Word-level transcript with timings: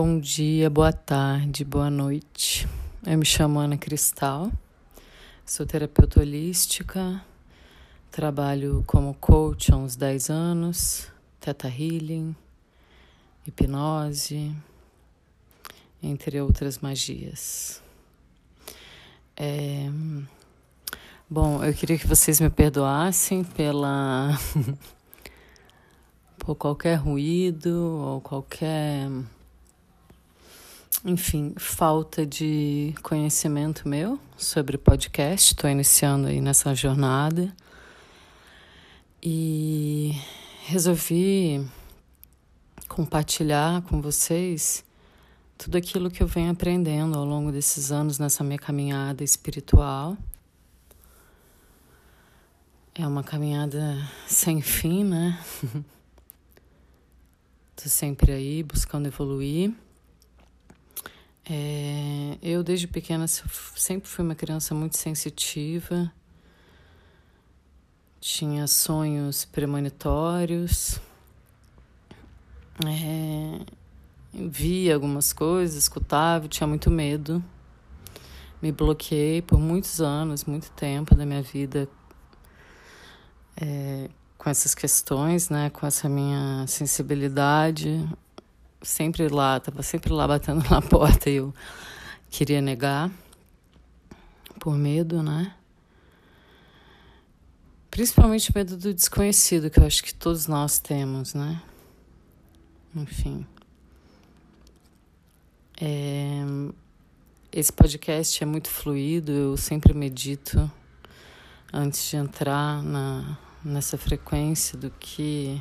Bom 0.00 0.20
dia, 0.20 0.70
boa 0.70 0.92
tarde, 0.92 1.64
boa 1.64 1.90
noite. 1.90 2.68
Eu 3.04 3.18
me 3.18 3.24
chamo 3.24 3.58
Ana 3.58 3.76
Cristal, 3.76 4.48
sou 5.44 5.66
terapeuta 5.66 6.20
holística, 6.20 7.20
trabalho 8.08 8.84
como 8.86 9.12
coach 9.14 9.72
há 9.72 9.76
uns 9.76 9.96
10 9.96 10.30
anos, 10.30 11.10
teta 11.40 11.68
healing, 11.68 12.32
hipnose, 13.44 14.54
entre 16.00 16.40
outras 16.40 16.78
magias. 16.78 17.82
É... 19.36 19.90
Bom, 21.28 21.64
eu 21.64 21.74
queria 21.74 21.98
que 21.98 22.06
vocês 22.06 22.40
me 22.40 22.48
perdoassem 22.48 23.42
pela 23.42 24.38
por 26.38 26.54
qualquer 26.54 26.94
ruído 26.94 27.74
ou 28.00 28.20
qualquer 28.20 29.10
enfim, 31.04 31.54
falta 31.56 32.26
de 32.26 32.92
conhecimento 33.02 33.88
meu 33.88 34.18
sobre 34.36 34.76
podcast. 34.76 35.52
Estou 35.52 35.70
iniciando 35.70 36.26
aí 36.26 36.40
nessa 36.40 36.74
jornada 36.74 37.54
e 39.22 40.12
resolvi 40.66 41.64
compartilhar 42.88 43.82
com 43.82 44.02
vocês 44.02 44.84
tudo 45.56 45.78
aquilo 45.78 46.10
que 46.10 46.20
eu 46.22 46.26
venho 46.26 46.50
aprendendo 46.50 47.16
ao 47.16 47.24
longo 47.24 47.52
desses 47.52 47.92
anos 47.92 48.18
nessa 48.18 48.42
minha 48.42 48.58
caminhada 48.58 49.22
espiritual. 49.22 50.16
É 52.92 53.06
uma 53.06 53.22
caminhada 53.22 53.96
sem 54.26 54.60
fim, 54.60 55.04
né? 55.04 55.38
Tô 57.76 57.88
sempre 57.88 58.32
aí 58.32 58.64
buscando 58.64 59.06
evoluir. 59.06 59.72
É, 61.50 62.36
eu, 62.42 62.62
desde 62.62 62.86
pequena, 62.86 63.26
sempre 63.26 64.06
fui 64.06 64.22
uma 64.22 64.34
criança 64.34 64.74
muito 64.74 64.98
sensitiva, 64.98 66.12
tinha 68.20 68.66
sonhos 68.66 69.46
premonitórios, 69.46 71.00
é, 72.86 73.64
via 74.34 74.94
algumas 74.94 75.32
coisas, 75.32 75.76
escutava, 75.76 76.46
tinha 76.48 76.66
muito 76.66 76.90
medo. 76.90 77.42
Me 78.60 78.70
bloqueei 78.70 79.40
por 79.40 79.58
muitos 79.58 80.00
anos, 80.00 80.44
muito 80.44 80.70
tempo 80.72 81.14
da 81.14 81.24
minha 81.24 81.42
vida 81.42 81.88
é, 83.56 84.10
com 84.36 84.50
essas 84.50 84.74
questões, 84.74 85.48
né, 85.48 85.70
com 85.70 85.86
essa 85.86 86.08
minha 86.08 86.66
sensibilidade 86.66 88.06
sempre 88.82 89.28
lá, 89.28 89.58
estava 89.58 89.82
sempre 89.82 90.12
lá 90.12 90.26
batendo 90.26 90.68
na 90.70 90.80
porta 90.82 91.28
e 91.28 91.36
eu 91.36 91.54
queria 92.30 92.60
negar 92.60 93.10
por 94.60 94.76
medo, 94.76 95.22
né? 95.22 95.54
Principalmente 97.90 98.54
medo 98.54 98.76
do 98.76 98.94
desconhecido, 98.94 99.70
que 99.70 99.80
eu 99.80 99.86
acho 99.86 100.02
que 100.04 100.14
todos 100.14 100.46
nós 100.46 100.78
temos, 100.78 101.34
né? 101.34 101.60
Enfim. 102.94 103.46
É... 105.80 106.44
Esse 107.50 107.72
podcast 107.72 108.42
é 108.42 108.46
muito 108.46 108.68
fluido, 108.68 109.32
eu 109.32 109.56
sempre 109.56 109.94
medito 109.94 110.70
antes 111.72 112.10
de 112.10 112.16
entrar 112.16 112.82
na, 112.82 113.38
nessa 113.64 113.96
frequência 113.96 114.78
do 114.78 114.90
que 114.90 115.60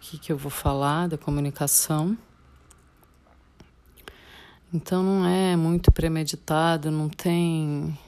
que, 0.00 0.18
que 0.18 0.32
eu 0.32 0.36
vou 0.36 0.50
falar 0.50 1.08
da 1.08 1.18
comunicação. 1.18 2.16
Então 4.72 5.02
não 5.02 5.26
é 5.26 5.56
muito 5.56 5.92
premeditado, 5.92 6.90
não 6.90 7.08
tem 7.08 7.98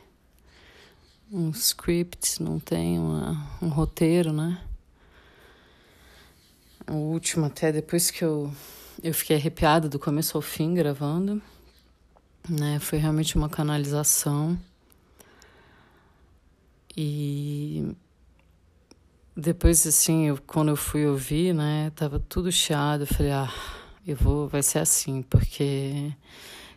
um 1.31 1.51
script, 1.51 2.43
não 2.43 2.59
tem 2.59 2.99
uma, 2.99 3.51
um 3.61 3.69
roteiro, 3.69 4.33
né? 4.33 4.63
O 6.89 6.95
último, 6.95 7.47
até 7.47 7.73
depois 7.73 8.11
que 8.11 8.25
eu, 8.25 8.53
eu 9.03 9.15
fiquei 9.15 9.37
arrepiada 9.37 9.89
do 9.89 9.99
começo 9.99 10.37
ao 10.37 10.43
fim 10.43 10.75
gravando, 10.75 11.41
né? 12.49 12.79
Foi 12.79 12.99
realmente 12.99 13.37
uma 13.37 13.49
canalização. 13.49 14.59
E 16.97 17.95
depois, 19.37 19.87
assim, 19.87 20.27
eu, 20.27 20.39
quando 20.47 20.69
eu 20.69 20.77
fui 20.77 21.07
ouvir, 21.07 21.55
né, 21.55 21.91
tava 21.97 22.21
tudo 22.21 22.53
chiado. 22.53 23.03
Eu 23.03 23.07
falei, 23.07 23.33
ah, 23.33 23.53
eu 24.07 24.15
vou, 24.17 24.47
vai 24.47 24.63
ser 24.63 24.79
assim, 24.79 25.23
porque 25.23 26.13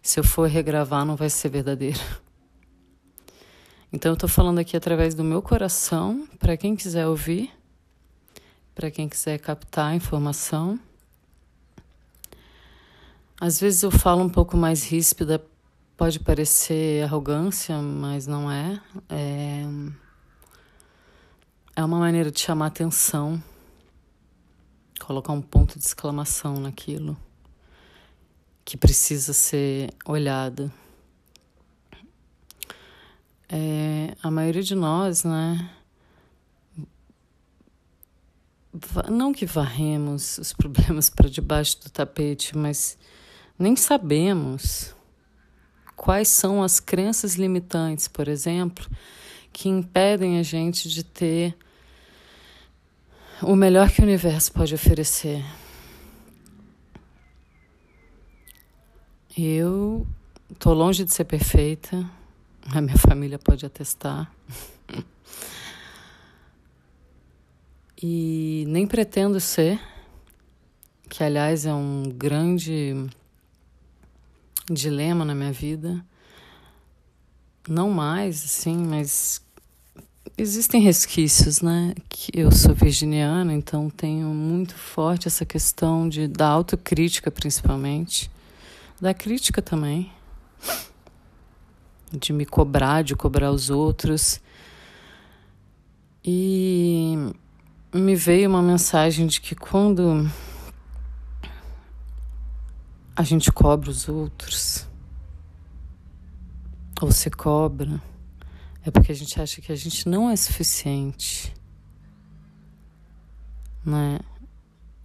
se 0.01 0.19
eu 0.19 0.23
for 0.23 0.47
regravar 0.47 1.05
não 1.05 1.15
vai 1.15 1.29
ser 1.29 1.49
verdadeiro. 1.49 1.99
Então 3.91 4.11
eu 4.11 4.17
tô 4.17 4.27
falando 4.27 4.59
aqui 4.59 4.75
através 4.75 5.15
do 5.15 5.23
meu 5.23 5.41
coração, 5.41 6.27
para 6.37 6.57
quem 6.57 6.75
quiser 6.75 7.07
ouvir, 7.07 7.49
para 8.73 8.91
quem 8.91 9.07
quiser 9.07 9.37
captar 9.39 9.91
a 9.91 9.95
informação. 9.95 10.77
Às 13.39 13.59
vezes 13.59 13.83
eu 13.83 13.91
falo 13.91 14.21
um 14.21 14.29
pouco 14.29 14.57
mais 14.57 14.83
ríspida, 14.83 15.41
pode 15.95 16.19
parecer 16.19 17.03
arrogância, 17.03 17.81
mas 17.81 18.27
não 18.27 18.51
é. 18.51 18.81
É 19.09 19.65
é 21.75 21.83
uma 21.83 21.99
maneira 21.99 22.31
de 22.31 22.39
chamar 22.39 22.67
atenção, 22.67 23.43
colocar 24.99 25.33
um 25.33 25.41
ponto 25.41 25.77
de 25.77 25.83
exclamação 25.83 26.57
naquilo 26.57 27.17
que 28.63 28.77
precisa 28.77 29.33
ser 29.33 29.93
olhado. 30.05 30.71
É, 33.49 34.15
a 34.23 34.31
maioria 34.31 34.63
de 34.63 34.73
nós, 34.73 35.25
né? 35.25 35.69
Não 39.11 39.33
que 39.33 39.45
varremos 39.45 40.37
os 40.37 40.53
problemas 40.53 41.09
para 41.09 41.29
debaixo 41.29 41.81
do 41.81 41.89
tapete, 41.89 42.57
mas 42.57 42.97
nem 43.59 43.75
sabemos 43.75 44.95
quais 45.95 46.29
são 46.29 46.63
as 46.63 46.79
crenças 46.79 47.35
limitantes, 47.35 48.07
por 48.07 48.29
exemplo, 48.29 48.89
que 49.51 49.69
impedem 49.69 50.39
a 50.39 50.43
gente 50.43 50.89
de 50.89 51.03
ter 51.03 51.55
o 53.41 53.55
melhor 53.55 53.89
que 53.89 54.01
o 54.01 54.03
universo 54.03 54.51
pode 54.51 54.73
oferecer. 54.73 55.43
Eu 59.37 60.07
tô 60.57 60.73
longe 60.73 61.03
de 61.03 61.13
ser 61.13 61.25
perfeita, 61.25 62.09
a 62.73 62.79
minha 62.79 62.97
família 62.97 63.37
pode 63.37 63.65
atestar. 63.65 64.31
e 68.01 68.63
nem 68.67 68.87
pretendo 68.87 69.39
ser, 69.39 69.79
que 71.09 71.23
aliás 71.23 71.65
é 71.65 71.73
um 71.73 72.03
grande 72.03 72.95
dilema 74.71 75.25
na 75.25 75.35
minha 75.35 75.51
vida. 75.51 76.03
Não 77.67 77.89
mais, 77.89 78.45
assim, 78.45 78.77
mas 78.77 79.44
existem 80.37 80.81
resquícios, 80.81 81.61
né? 81.61 81.93
Eu 82.33 82.51
sou 82.51 82.73
virginiana, 82.73 83.53
então 83.53 83.89
tenho 83.89 84.27
muito 84.27 84.75
forte 84.75 85.27
essa 85.27 85.45
questão 85.45 86.09
de 86.09 86.27
da 86.27 86.47
autocrítica, 86.47 87.31
principalmente, 87.31 88.29
da 88.99 89.13
crítica 89.13 89.61
também, 89.61 90.11
de 92.11 92.33
me 92.33 92.45
cobrar, 92.45 93.01
de 93.01 93.15
cobrar 93.15 93.51
os 93.51 93.69
outros. 93.69 94.41
E 96.23 97.15
me 97.93 98.15
veio 98.15 98.49
uma 98.49 98.61
mensagem 98.61 99.27
de 99.27 99.39
que 99.39 99.55
quando 99.55 100.29
a 103.15 103.23
gente 103.23 103.51
cobra 103.51 103.89
os 103.89 104.09
outros, 104.09 104.85
ou 107.01 107.11
se 107.11 107.29
cobra, 107.29 108.01
é 108.85 108.91
porque 108.91 109.11
a 109.11 109.15
gente 109.15 109.41
acha 109.41 109.61
que 109.61 109.71
a 109.71 109.75
gente 109.75 110.07
não 110.07 110.29
é 110.29 110.35
suficiente, 110.35 111.51
né? 113.83 114.19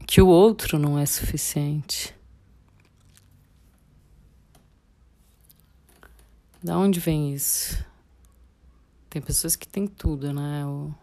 Que 0.06 0.20
o 0.20 0.26
outro 0.26 0.78
não 0.78 0.98
é 0.98 1.06
suficiente. 1.06 2.14
Da 6.62 6.76
onde 6.76 7.00
vem 7.00 7.32
isso? 7.32 7.82
Tem 9.08 9.22
pessoas 9.22 9.56
que 9.56 9.66
têm 9.66 9.86
tudo, 9.86 10.30
né? 10.30 10.66
O... 10.66 10.94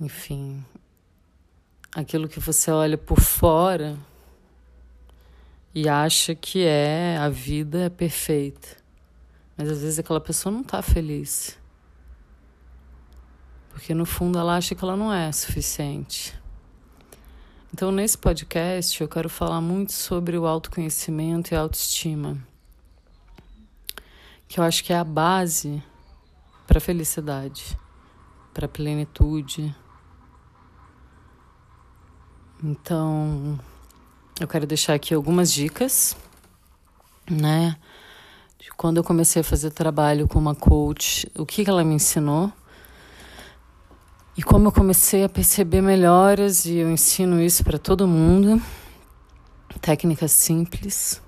Enfim, 0.00 0.64
aquilo 1.94 2.28
que 2.28 2.40
você 2.40 2.70
olha 2.70 2.96
por 2.96 3.20
fora 3.20 3.98
e 5.74 5.86
acha 5.86 6.34
que 6.34 6.64
é 6.64 7.18
a 7.18 7.28
vida 7.28 7.90
perfeita. 7.90 8.79
Mas 9.60 9.68
às 9.68 9.82
vezes 9.82 9.98
aquela 9.98 10.22
pessoa 10.22 10.50
não 10.50 10.62
está 10.62 10.80
feliz. 10.80 11.58
Porque 13.68 13.92
no 13.92 14.06
fundo 14.06 14.38
ela 14.38 14.56
acha 14.56 14.74
que 14.74 14.82
ela 14.82 14.96
não 14.96 15.12
é 15.12 15.30
suficiente. 15.32 16.34
Então 17.70 17.90
Então, 17.90 17.92
nesse 17.92 18.16
podcast, 18.16 18.98
eu 18.98 19.06
quero 19.06 19.28
falar 19.28 19.60
muito 19.60 19.92
sobre 19.92 20.38
o 20.38 20.46
autoconhecimento 20.46 21.52
e 21.52 21.54
a 21.54 21.60
autoestima, 21.60 22.38
que 24.48 24.58
eu 24.58 24.64
acho 24.64 24.82
que 24.82 24.94
é 24.94 24.98
a 24.98 25.04
base 25.04 25.82
para 26.66 26.78
a 26.78 26.80
felicidade, 26.80 27.78
para 28.54 28.64
a 28.64 28.68
plenitude. 28.68 29.76
Então, 32.64 33.60
eu 34.40 34.48
quero 34.48 34.66
deixar 34.66 34.94
aqui 34.94 35.12
algumas 35.12 35.52
dicas, 35.52 36.16
né? 37.30 37.76
Quando 38.76 38.96
eu 38.96 39.04
comecei 39.04 39.40
a 39.40 39.44
fazer 39.44 39.70
trabalho 39.70 40.26
com 40.26 40.38
uma 40.38 40.54
coach, 40.54 41.30
o 41.36 41.44
que 41.44 41.68
ela 41.68 41.84
me 41.84 41.94
ensinou 41.94 42.52
e 44.40 44.42
como 44.42 44.68
eu 44.68 44.72
comecei 44.72 45.22
a 45.22 45.28
perceber 45.28 45.82
melhoras, 45.82 46.64
e 46.64 46.76
eu 46.76 46.90
ensino 46.90 47.42
isso 47.42 47.62
para 47.62 47.78
todo 47.78 48.06
mundo, 48.06 48.58
técnicas 49.82 50.32
simples. 50.32 51.20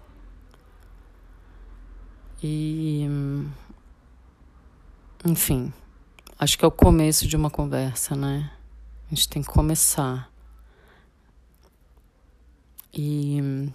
E. 2.42 3.06
Enfim, 5.26 5.72
acho 6.38 6.58
que 6.58 6.64
é 6.64 6.68
o 6.68 6.70
começo 6.70 7.28
de 7.28 7.36
uma 7.36 7.50
conversa, 7.50 8.16
né? 8.16 8.50
A 9.06 9.14
gente 9.14 9.28
tem 9.28 9.42
que 9.42 9.48
começar. 9.48 10.30
E 12.94 13.70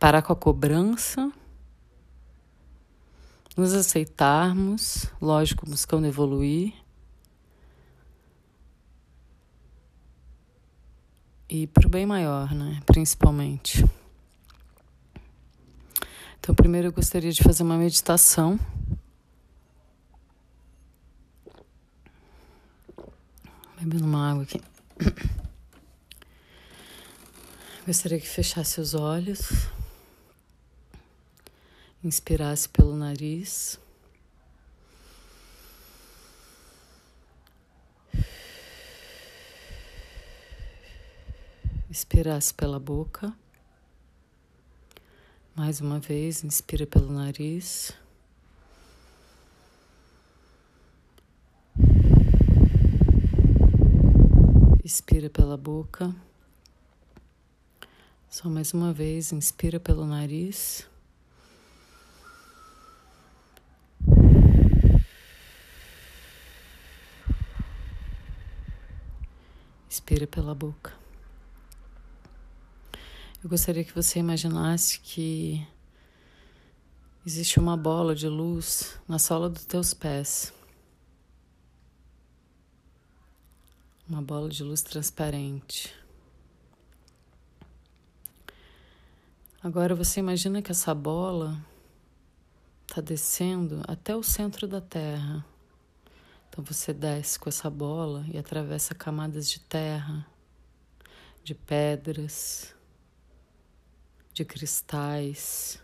parar 0.00 0.22
com 0.22 0.32
a 0.32 0.36
cobrança, 0.36 1.30
nos 3.56 3.74
aceitarmos, 3.74 5.06
lógico, 5.20 5.68
buscando 5.68 6.06
evoluir 6.06 6.72
e 11.48 11.66
para 11.66 11.86
o 11.86 11.90
bem 11.90 12.06
maior, 12.06 12.54
né? 12.54 12.80
Principalmente. 12.86 13.84
Então, 16.40 16.54
primeiro 16.54 16.88
eu 16.88 16.92
gostaria 16.92 17.30
de 17.30 17.42
fazer 17.42 17.62
uma 17.62 17.76
meditação. 17.76 18.58
Bebendo 23.78 24.06
uma 24.06 24.30
água 24.30 24.44
aqui. 24.44 24.60
Gostaria 27.86 28.18
que 28.18 28.28
fechasse 28.28 28.80
os 28.80 28.94
olhos, 28.94 29.68
inspirasse 32.04 32.68
pelo 32.68 32.96
nariz. 32.96 33.78
Expirasse 41.88 42.52
pela 42.54 42.80
boca. 42.80 43.32
Mais 45.54 45.80
uma 45.80 46.00
vez, 46.00 46.42
inspira 46.42 46.86
pelo 46.86 47.12
nariz. 47.12 47.92
Expira 54.82 55.30
pela 55.30 55.56
boca. 55.56 56.14
Só 58.28 58.48
mais 58.48 58.72
uma 58.72 58.92
vez, 58.92 59.30
inspira 59.32 59.78
pelo 59.78 60.06
nariz. 60.06 60.90
Expira 69.92 70.26
pela 70.26 70.54
boca. 70.54 70.90
Eu 73.44 73.50
gostaria 73.50 73.84
que 73.84 73.94
você 73.94 74.20
imaginasse 74.20 74.98
que 74.98 75.62
existe 77.26 77.60
uma 77.60 77.76
bola 77.76 78.14
de 78.14 78.26
luz 78.26 78.98
na 79.06 79.18
sola 79.18 79.50
dos 79.50 79.66
teus 79.66 79.92
pés. 79.92 80.50
Uma 84.08 84.22
bola 84.22 84.48
de 84.48 84.64
luz 84.64 84.80
transparente. 84.80 85.94
Agora 89.62 89.94
você 89.94 90.20
imagina 90.20 90.62
que 90.62 90.72
essa 90.72 90.94
bola 90.94 91.62
está 92.88 93.02
descendo 93.02 93.82
até 93.86 94.16
o 94.16 94.22
centro 94.22 94.66
da 94.66 94.80
Terra. 94.80 95.51
Então 96.52 96.62
você 96.62 96.92
desce 96.92 97.38
com 97.38 97.48
essa 97.48 97.70
bola 97.70 98.26
e 98.28 98.36
atravessa 98.36 98.94
camadas 98.94 99.48
de 99.48 99.58
terra, 99.58 100.26
de 101.42 101.54
pedras, 101.54 102.74
de 104.34 104.44
cristais 104.44 105.82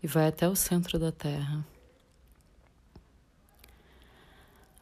e 0.00 0.06
vai 0.06 0.28
até 0.28 0.48
o 0.48 0.54
centro 0.54 1.00
da 1.00 1.10
Terra. 1.10 1.66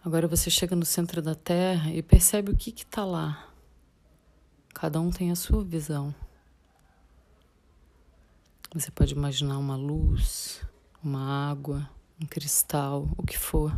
Agora 0.04 0.28
você 0.28 0.50
chega 0.50 0.76
no 0.76 0.84
centro 0.84 1.22
da 1.22 1.34
Terra 1.34 1.90
e 1.90 2.02
percebe 2.02 2.52
o 2.52 2.56
que 2.56 2.68
está 2.68 3.06
lá. 3.06 3.48
Cada 4.74 5.00
um 5.00 5.10
tem 5.10 5.30
a 5.30 5.34
sua 5.34 5.64
visão. 5.64 6.14
Você 8.74 8.90
pode 8.90 9.14
imaginar 9.14 9.56
uma 9.56 9.76
luz, 9.76 10.60
uma 11.02 11.50
água, 11.50 11.88
um 12.20 12.26
cristal, 12.26 13.08
o 13.16 13.22
que 13.22 13.38
for. 13.38 13.74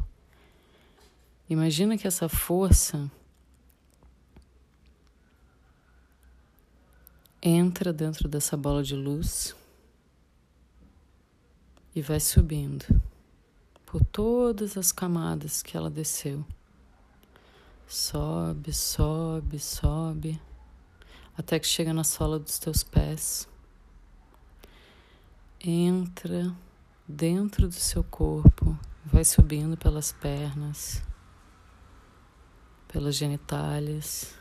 Imagina 1.48 1.96
que 1.96 2.08
essa 2.08 2.28
força 2.28 3.08
entra 7.40 7.92
dentro 7.92 8.28
dessa 8.28 8.56
bola 8.56 8.82
de 8.82 8.96
luz 8.96 9.54
e 11.94 12.02
vai 12.02 12.18
subindo 12.18 12.84
por 13.86 14.04
todas 14.04 14.76
as 14.76 14.90
camadas 14.90 15.62
que 15.62 15.76
ela 15.76 15.88
desceu. 15.88 16.44
Sobe, 17.86 18.72
sobe, 18.72 19.60
sobe, 19.60 20.42
até 21.38 21.60
que 21.60 21.66
chega 21.68 21.94
na 21.94 22.02
sola 22.02 22.40
dos 22.40 22.58
teus 22.58 22.82
pés. 22.82 23.48
Entra 25.60 26.52
dentro 27.06 27.68
do 27.68 27.74
seu 27.74 28.02
corpo, 28.02 28.76
vai 29.04 29.24
subindo 29.24 29.76
pelas 29.76 30.10
pernas, 30.10 31.00
pelas 32.96 33.14
genitálias 33.14 34.34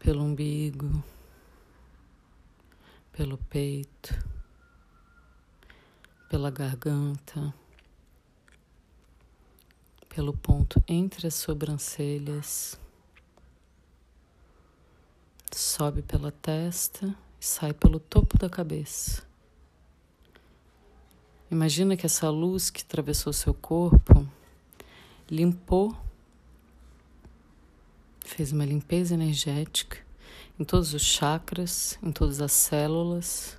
pelo 0.00 0.24
umbigo, 0.24 1.00
pelo 3.12 3.38
peito, 3.38 4.12
pela 6.28 6.50
garganta, 6.50 7.54
pelo 10.08 10.36
ponto 10.36 10.82
entre 10.88 11.28
as 11.28 11.34
sobrancelhas, 11.36 12.76
sobe 15.52 16.02
pela 16.02 16.32
testa 16.32 17.16
e 17.40 17.44
sai 17.44 17.72
pelo 17.72 18.00
topo 18.00 18.36
da 18.36 18.50
cabeça. 18.50 19.24
Imagina 21.48 21.96
que 21.96 22.06
essa 22.06 22.28
luz 22.28 22.70
que 22.70 22.82
atravessou 22.82 23.32
seu 23.32 23.54
corpo 23.54 24.28
limpou 25.30 25.96
fez 28.24 28.52
uma 28.52 28.64
limpeza 28.64 29.14
energética 29.14 29.98
em 30.58 30.64
todos 30.64 30.94
os 30.94 31.02
chakras, 31.02 31.98
em 32.02 32.12
todas 32.12 32.40
as 32.40 32.52
células, 32.52 33.58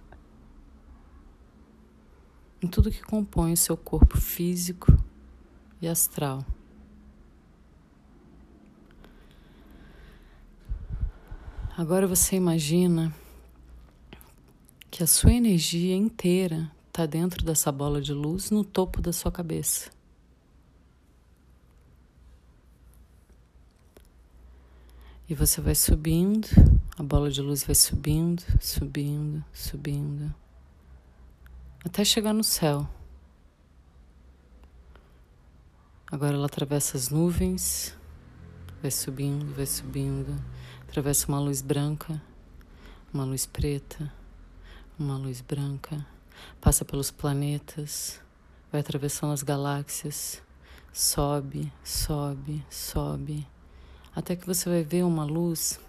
em 2.62 2.67
tudo 2.67 2.91
que 2.91 3.01
compõe 3.01 3.53
o 3.53 3.58
seu 3.58 3.75
corpo 3.75 4.20
físico 4.20 4.98
e 5.82 5.88
astral. 5.88 6.46
Agora 11.75 12.08
você 12.08 12.36
imagina 12.36 13.13
que 14.89 15.03
a 15.03 15.08
sua 15.08 15.34
energia 15.34 15.96
inteira 15.96 16.72
está 16.88 17.05
dentro 17.05 17.43
dessa 17.43 17.72
bola 17.72 18.00
de 18.00 18.13
luz 18.13 18.51
no 18.51 18.63
topo 18.63 19.01
da 19.01 19.12
sua 19.12 19.32
cabeça. 19.32 19.89
E 25.30 25.34
você 25.34 25.62
vai 25.62 25.74
subindo, 25.74 26.50
a 26.98 27.01
bola 27.01 27.32
de 27.32 27.42
luz 27.42 27.63
vai 27.63 27.74
subindo, 27.74 28.44
subindo, 28.60 29.42
subindo, 29.53 30.36
até 31.86 32.03
chegar 32.03 32.34
no 32.34 32.44
céu. 32.44 32.86
Agora 36.12 36.36
ela 36.36 36.48
atravessa 36.48 36.98
as 36.98 37.08
nuvens, 37.08 37.98
vai 38.82 38.92
subindo, 38.92 39.56
vai 39.56 39.65
subindo, 39.65 40.44
atravessa 40.82 41.30
uma 41.30 41.39
luz 41.39 41.62
branca, 41.62 42.22
uma 43.13 43.24
luz 43.24 43.46
preta, 43.46 44.12
uma 45.00 45.18
luz 45.18 45.39
branca, 45.39 46.06
passa 46.60 46.84
pelos 46.84 47.12
planetas, 47.12 48.20
vai 48.70 48.82
atravessando 48.82 49.32
as 49.32 49.42
galáxias, 49.42 50.44
sobe, 50.92 51.72
sobe, 51.82 52.62
sobe 52.70 53.52
até 54.15 54.36
que 54.36 54.46
você 54.46 54.70
vai 54.70 54.84
ver 54.84 55.03
uma 55.03 55.25
luz 55.25 55.79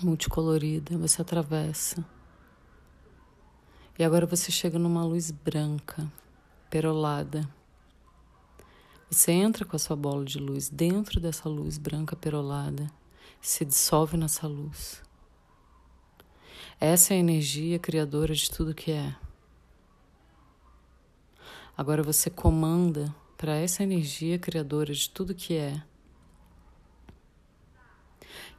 multicolorida, 0.00 0.96
você 0.96 1.20
atravessa. 1.20 2.04
E 3.98 4.04
agora 4.04 4.26
você 4.26 4.50
chega 4.50 4.78
numa 4.78 5.04
luz 5.04 5.30
branca, 5.30 6.10
perolada. 6.70 7.48
Você 9.10 9.32
entra 9.32 9.64
com 9.64 9.76
a 9.76 9.78
sua 9.78 9.96
bola 9.96 10.24
de 10.24 10.38
luz 10.38 10.68
dentro 10.68 11.20
dessa 11.20 11.48
luz 11.48 11.78
branca 11.78 12.14
perolada, 12.14 12.90
se 13.40 13.64
dissolve 13.64 14.16
nessa 14.16 14.46
luz. 14.46 15.02
Essa 16.80 17.12
é 17.12 17.16
a 17.16 17.20
energia 17.20 17.78
criadora 17.78 18.34
de 18.34 18.50
tudo 18.50 18.74
que 18.74 18.92
é. 18.92 19.14
Agora 21.76 22.02
você 22.02 22.30
comanda 22.30 23.14
para 23.36 23.56
essa 23.56 23.82
energia 23.82 24.38
criadora 24.38 24.92
de 24.92 25.10
tudo 25.10 25.34
que 25.34 25.54
é 25.54 25.82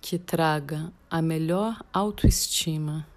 que 0.01 0.17
traga 0.17 0.91
a 1.09 1.21
melhor 1.21 1.83
autoestima 1.91 3.07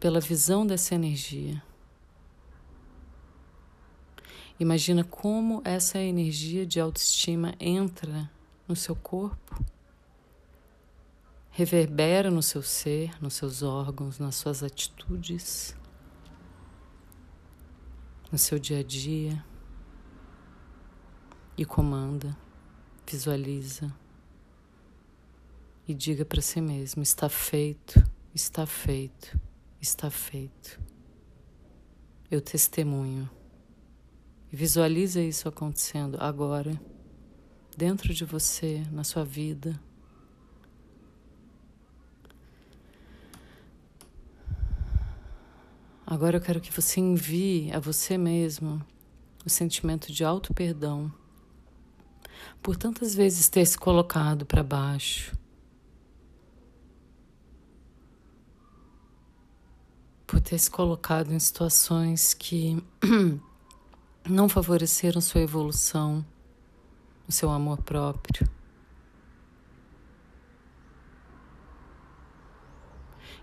pela 0.00 0.20
visão 0.20 0.66
dessa 0.66 0.94
energia. 0.94 1.62
Imagina 4.58 5.04
como 5.04 5.60
essa 5.64 5.98
energia 5.98 6.66
de 6.66 6.80
autoestima 6.80 7.54
entra 7.58 8.30
no 8.66 8.76
seu 8.76 8.94
corpo, 8.94 9.64
reverbera 11.50 12.30
no 12.30 12.42
seu 12.42 12.62
ser, 12.62 13.20
nos 13.20 13.34
seus 13.34 13.62
órgãos, 13.62 14.18
nas 14.18 14.36
suas 14.36 14.62
atitudes, 14.62 15.76
no 18.30 18.38
seu 18.38 18.58
dia 18.58 18.78
a 18.78 18.82
dia 18.82 19.44
e 21.56 21.64
comanda, 21.64 22.36
visualiza 23.06 24.01
e 25.86 25.94
diga 25.94 26.24
para 26.24 26.40
si 26.40 26.60
mesmo: 26.60 27.02
está 27.02 27.28
feito, 27.28 28.02
está 28.34 28.66
feito, 28.66 29.38
está 29.80 30.10
feito. 30.10 30.80
Eu 32.30 32.40
testemunho. 32.40 33.28
E 34.52 34.56
isso 35.26 35.48
acontecendo 35.48 36.18
agora, 36.20 36.78
dentro 37.76 38.12
de 38.12 38.24
você, 38.24 38.82
na 38.90 39.04
sua 39.04 39.24
vida. 39.24 39.80
Agora 46.06 46.36
eu 46.36 46.40
quero 46.42 46.60
que 46.60 46.70
você 46.70 47.00
envie 47.00 47.72
a 47.72 47.78
você 47.78 48.18
mesmo 48.18 48.84
o 49.46 49.48
sentimento 49.48 50.12
de 50.12 50.22
auto 50.22 50.52
perdão 50.52 51.10
por 52.62 52.76
tantas 52.76 53.14
vezes 53.14 53.48
ter 53.48 53.64
se 53.66 53.76
colocado 53.76 54.46
para 54.46 54.62
baixo, 54.62 55.36
ter 60.42 60.58
se 60.58 60.70
colocado 60.70 61.32
em 61.32 61.38
situações 61.38 62.34
que 62.34 62.82
não 64.28 64.48
favoreceram 64.48 65.20
sua 65.20 65.40
evolução, 65.40 66.24
o 67.28 67.32
seu 67.32 67.50
amor 67.50 67.80
próprio. 67.82 68.48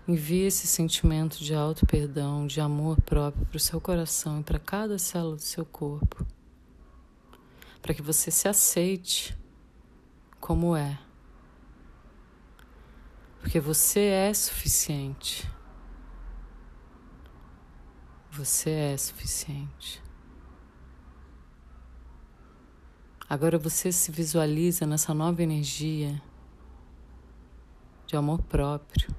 Envie 0.06 0.46
esse 0.46 0.66
sentimento 0.66 1.38
de 1.38 1.54
auto-perdão, 1.54 2.46
de 2.46 2.60
amor 2.60 3.00
próprio 3.02 3.46
para 3.46 3.56
o 3.56 3.60
seu 3.60 3.80
coração 3.80 4.40
e 4.40 4.42
para 4.42 4.58
cada 4.58 4.98
célula 4.98 5.36
do 5.36 5.42
seu 5.42 5.64
corpo, 5.64 6.26
para 7.80 7.94
que 7.94 8.02
você 8.02 8.30
se 8.30 8.48
aceite 8.48 9.38
como 10.40 10.74
é. 10.74 10.98
Porque 13.40 13.60
você 13.60 14.00
é 14.00 14.34
suficiente. 14.34 15.48
Você 18.32 18.70
é 18.70 18.96
suficiente. 18.96 20.02
Agora 23.28 23.58
você 23.58 23.90
se 23.92 24.10
visualiza 24.10 24.86
nessa 24.86 25.12
nova 25.12 25.42
energia 25.42 26.20
de 28.06 28.16
amor 28.16 28.42
próprio, 28.42 29.14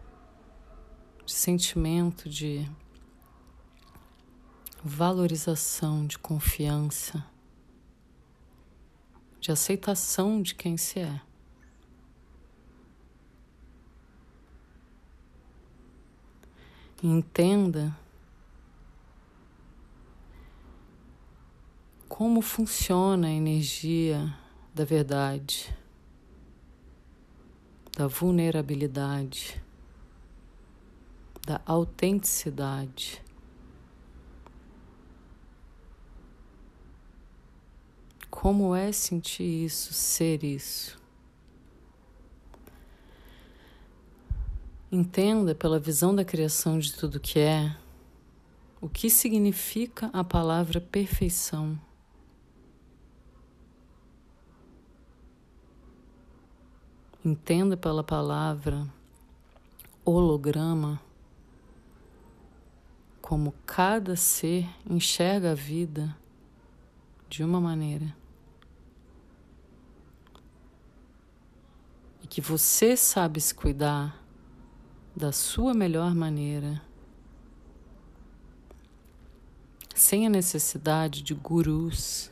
de 1.25 1.33
sentimento 1.33 2.29
de 2.29 2.69
valorização, 4.83 6.05
de 6.07 6.17
confiança, 6.17 7.25
de 9.39 9.51
aceitação 9.51 10.41
de 10.41 10.55
quem 10.55 10.77
se 10.77 10.99
é. 10.99 11.21
entenda 17.03 17.95
como 22.21 22.39
funciona 22.39 23.29
a 23.29 23.31
energia 23.31 24.31
da 24.75 24.85
verdade, 24.85 25.75
da 27.97 28.05
vulnerabilidade, 28.05 29.59
da 31.47 31.59
autenticidade. 31.65 33.23
Como 38.29 38.75
é 38.75 38.91
sentir 38.91 39.65
isso, 39.65 39.91
ser 39.91 40.43
isso? 40.43 41.01
Entenda 44.91 45.55
pela 45.55 45.79
visão 45.79 46.13
da 46.13 46.23
criação 46.23 46.77
de 46.77 46.93
tudo 46.93 47.19
que 47.19 47.39
é 47.39 47.75
o 48.79 48.87
que 48.87 49.09
significa 49.09 50.11
a 50.13 50.23
palavra 50.23 50.79
perfeição. 50.79 51.79
Entenda 57.23 57.77
pela 57.77 58.03
palavra 58.03 58.91
holograma 60.03 60.99
como 63.21 63.53
cada 63.63 64.15
ser 64.15 64.67
enxerga 64.89 65.51
a 65.51 65.53
vida 65.53 66.17
de 67.29 67.43
uma 67.43 67.61
maneira. 67.61 68.17
E 72.23 72.27
que 72.27 72.41
você 72.41 72.97
sabe 72.97 73.39
se 73.39 73.53
cuidar 73.53 74.19
da 75.15 75.31
sua 75.31 75.75
melhor 75.75 76.15
maneira, 76.15 76.81
sem 79.93 80.25
a 80.25 80.29
necessidade 80.29 81.21
de 81.21 81.35
gurus, 81.35 82.31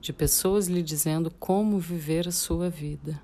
de 0.00 0.12
pessoas 0.12 0.68
lhe 0.68 0.84
dizendo 0.84 1.32
como 1.32 1.80
viver 1.80 2.28
a 2.28 2.32
sua 2.32 2.70
vida. 2.70 3.20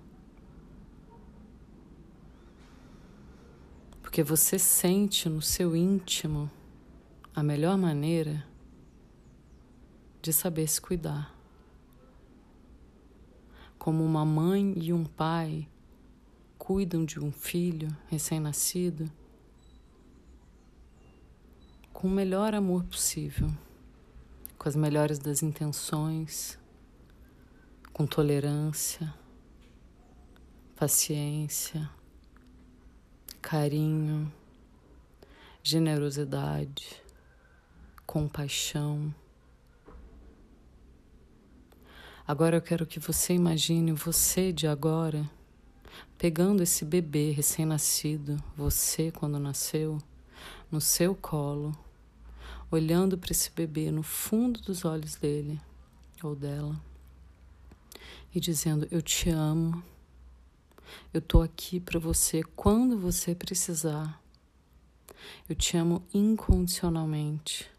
Porque 4.12 4.22
você 4.22 4.58
sente 4.58 5.26
no 5.26 5.40
seu 5.40 5.74
íntimo 5.74 6.50
a 7.34 7.42
melhor 7.42 7.78
maneira 7.78 8.46
de 10.20 10.34
saber 10.34 10.68
se 10.68 10.78
cuidar. 10.78 11.34
Como 13.78 14.04
uma 14.04 14.22
mãe 14.22 14.74
e 14.76 14.92
um 14.92 15.02
pai 15.02 15.66
cuidam 16.58 17.06
de 17.06 17.18
um 17.18 17.32
filho 17.32 17.88
recém-nascido 18.08 19.10
com 21.90 22.06
o 22.06 22.10
melhor 22.10 22.54
amor 22.54 22.84
possível, 22.84 23.50
com 24.58 24.68
as 24.68 24.76
melhores 24.76 25.18
das 25.18 25.42
intenções, 25.42 26.58
com 27.94 28.06
tolerância, 28.06 29.10
paciência 30.76 31.90
carinho, 33.42 34.32
generosidade, 35.62 37.02
compaixão. 38.06 39.12
Agora 42.26 42.56
eu 42.56 42.62
quero 42.62 42.86
que 42.86 43.00
você 43.00 43.34
imagine 43.34 43.92
você 43.92 44.52
de 44.52 44.68
agora 44.68 45.28
pegando 46.16 46.62
esse 46.62 46.84
bebê 46.84 47.32
recém-nascido, 47.32 48.42
você 48.56 49.10
quando 49.10 49.40
nasceu, 49.40 49.98
no 50.70 50.80
seu 50.80 51.14
colo, 51.14 51.76
olhando 52.70 53.18
para 53.18 53.32
esse 53.32 53.50
bebê 53.50 53.90
no 53.90 54.04
fundo 54.04 54.62
dos 54.62 54.84
olhos 54.84 55.16
dele 55.16 55.60
ou 56.22 56.36
dela 56.36 56.80
e 58.32 58.38
dizendo: 58.38 58.86
Eu 58.90 59.02
te 59.02 59.28
amo, 59.30 59.82
eu 61.12 61.18
estou 61.18 61.42
aqui 61.42 61.78
para 61.80 61.98
você 61.98 62.42
quando 62.42 62.98
você 62.98 63.34
precisar. 63.34 64.20
Eu 65.48 65.54
te 65.54 65.76
amo 65.76 66.04
incondicionalmente. 66.12 67.70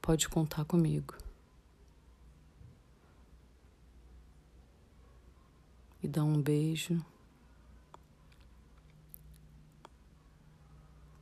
Pode 0.00 0.28
contar 0.28 0.64
comigo. 0.64 1.14
e 6.02 6.06
dá 6.06 6.22
um 6.22 6.40
beijo 6.40 7.04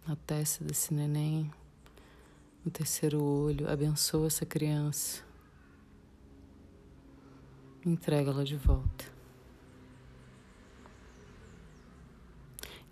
na 0.07 0.15
testa 0.15 0.63
desse 0.63 0.95
neném, 0.95 1.51
no 2.65 2.71
terceiro 2.71 3.21
olho, 3.23 3.69
abençoa 3.69 4.29
essa 4.29 4.47
criança, 4.47 5.25
entrega 7.85 8.31
ela 8.31 8.45
de 8.45 8.57
volta. 8.57 9.16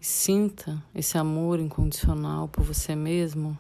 Sinta 0.04 0.84
esse 0.94 1.16
amor 1.16 1.58
incondicional 1.58 2.46
por 2.46 2.62
você 2.62 2.94
mesmo 2.94 3.58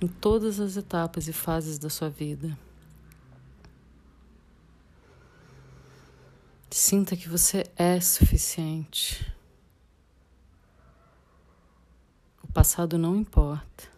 em 0.00 0.06
todas 0.06 0.60
as 0.60 0.76
etapas 0.76 1.26
e 1.26 1.32
fases 1.32 1.76
da 1.76 1.90
sua 1.90 2.08
vida. 2.08 2.56
Sinta 6.70 7.16
que 7.16 7.28
você 7.28 7.64
é 7.76 8.00
suficiente. 8.00 9.34
O 12.40 12.52
passado 12.52 12.96
não 12.96 13.16
importa. 13.16 13.88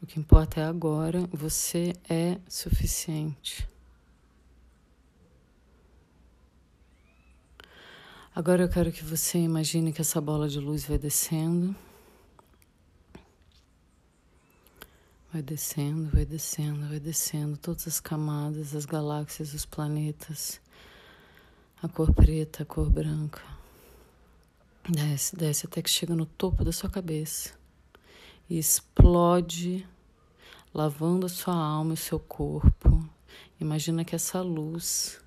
O 0.00 0.06
que 0.06 0.20
importa 0.20 0.60
é 0.60 0.64
agora, 0.64 1.28
você 1.32 1.94
é 2.08 2.38
suficiente. 2.48 3.68
Agora 8.36 8.64
eu 8.64 8.68
quero 8.68 8.92
que 8.92 9.02
você 9.02 9.38
imagine 9.38 9.94
que 9.94 10.02
essa 10.02 10.20
bola 10.20 10.46
de 10.46 10.60
luz 10.60 10.84
vai 10.84 10.98
descendo. 10.98 11.74
Vai 15.32 15.40
descendo, 15.40 16.10
vai 16.10 16.26
descendo, 16.26 16.86
vai 16.86 17.00
descendo, 17.00 17.56
todas 17.56 17.88
as 17.88 17.98
camadas, 17.98 18.76
as 18.76 18.84
galáxias, 18.84 19.54
os 19.54 19.64
planetas, 19.64 20.60
a 21.82 21.88
cor 21.88 22.12
preta, 22.12 22.62
a 22.62 22.66
cor 22.66 22.90
branca. 22.90 23.40
Desce, 24.86 25.34
desce 25.34 25.64
até 25.64 25.80
que 25.80 25.88
chega 25.88 26.14
no 26.14 26.26
topo 26.26 26.62
da 26.62 26.72
sua 26.72 26.90
cabeça 26.90 27.54
e 28.50 28.58
explode, 28.58 29.88
lavando 30.74 31.24
a 31.24 31.30
sua 31.30 31.54
alma 31.54 31.92
e 31.92 31.94
o 31.94 31.96
seu 31.96 32.20
corpo. 32.20 33.02
Imagina 33.58 34.04
que 34.04 34.14
essa 34.14 34.42
luz 34.42 35.24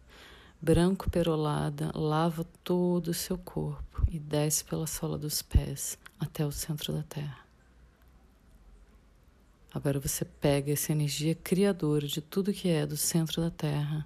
branco 0.62 1.10
perolada 1.10 1.92
lava 1.96 2.44
todo 2.64 3.10
o 3.10 3.14
seu 3.14 3.38
corpo 3.38 4.06
e 4.10 4.20
desce 4.20 4.64
pela 4.64 4.86
sola 4.86 5.18
dos 5.18 5.42
pés 5.42 5.98
até 6.20 6.46
o 6.46 6.52
centro 6.52 6.94
da 6.94 7.04
Terra. 7.04 7.40
Agora 9.74 10.00
você 10.00 10.26
pega 10.26 10.72
essa 10.72 10.92
energia 10.92 11.36
criadora 11.36 12.08
de 12.08 12.22
tudo 12.22 12.52
que 12.54 12.68
é 12.68 12.86
do 12.86 12.98
centro 12.98 13.42
da 13.42 13.52
Terra, 13.52 14.06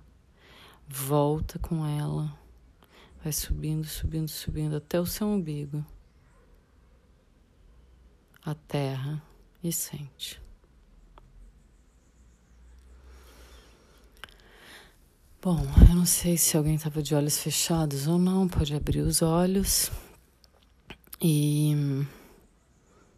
volta 0.87 1.57
com 1.57 1.85
ela, 1.85 2.37
vai 3.23 3.31
subindo, 3.31 3.85
subindo, 3.85 4.27
subindo 4.27 4.75
até 4.75 4.99
o 4.99 5.05
seu 5.05 5.25
umbigo, 5.27 5.83
a 8.45 8.53
Terra, 8.53 9.23
e 9.63 9.71
sente. 9.71 10.41
Bom, 15.43 15.59
eu 15.89 15.95
não 15.95 16.05
sei 16.05 16.37
se 16.37 16.55
alguém 16.55 16.75
estava 16.75 17.03
de 17.03 17.13
olhos 17.13 17.37
fechados 17.37 18.07
ou 18.07 18.17
não, 18.17 18.47
pode 18.47 18.73
abrir 18.73 19.01
os 19.01 19.21
olhos 19.21 19.91
e 21.21 21.75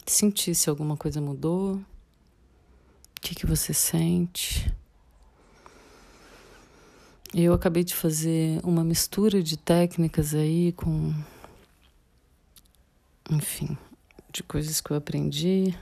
sentir 0.07 0.55
se 0.55 0.67
alguma 0.67 0.97
coisa 0.97 1.21
mudou 1.21 1.79
que, 3.21 3.35
que 3.35 3.45
você 3.45 3.75
sente. 3.75 4.73
Eu 7.31 7.53
acabei 7.53 7.83
de 7.83 7.93
fazer 7.93 8.59
uma 8.63 8.83
mistura 8.83 9.43
de 9.43 9.55
técnicas 9.55 10.33
aí 10.33 10.71
com. 10.71 11.13
Enfim, 13.29 13.77
de 14.31 14.41
coisas 14.41 14.81
que 14.81 14.89
eu 14.89 14.97
aprendi 14.97 15.77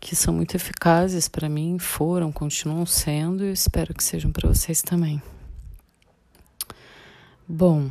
que 0.00 0.16
são 0.16 0.32
muito 0.32 0.56
eficazes 0.56 1.28
para 1.28 1.48
mim, 1.48 1.78
foram, 1.78 2.32
continuam 2.32 2.86
sendo 2.86 3.44
e 3.44 3.52
espero 3.52 3.94
que 3.94 4.02
sejam 4.02 4.32
para 4.32 4.48
vocês 4.48 4.82
também. 4.82 5.22
Bom, 7.46 7.90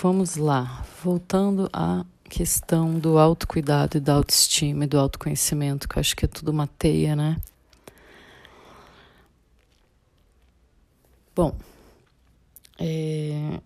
vamos 0.00 0.36
lá. 0.36 0.86
Voltando 1.04 1.68
a 1.72 2.04
questão 2.24 2.98
do 2.98 3.18
autocuidado 3.18 3.98
e 3.98 4.00
da 4.00 4.14
autoestima 4.14 4.84
e 4.84 4.86
do 4.86 4.98
autoconhecimento, 4.98 5.88
que 5.88 5.98
eu 5.98 6.00
acho 6.00 6.16
que 6.16 6.24
é 6.24 6.28
tudo 6.28 6.50
uma 6.50 6.66
teia, 6.66 7.14
né? 7.14 7.36
Bom, 11.34 11.54
é, 12.78 13.60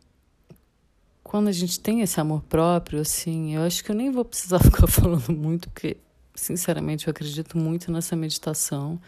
quando 1.23 1.49
a 1.49 1.53
gente 1.53 1.79
tem 1.81 2.01
esse 2.01 2.21
amor 2.21 2.43
próprio, 2.43 3.01
assim, 3.01 3.55
eu 3.55 3.63
acho 3.63 3.83
que 3.85 3.91
eu 3.91 3.95
nem 3.95 4.11
vou 4.11 4.25
precisar 4.25 4.59
ficar 4.65 4.87
falando 4.87 5.31
muito, 5.31 5.69
porque, 5.69 5.97
sinceramente, 6.35 7.07
eu 7.07 7.11
acredito 7.11 7.57
muito 7.57 7.91
nessa 7.93 8.17
meditação 8.17 9.01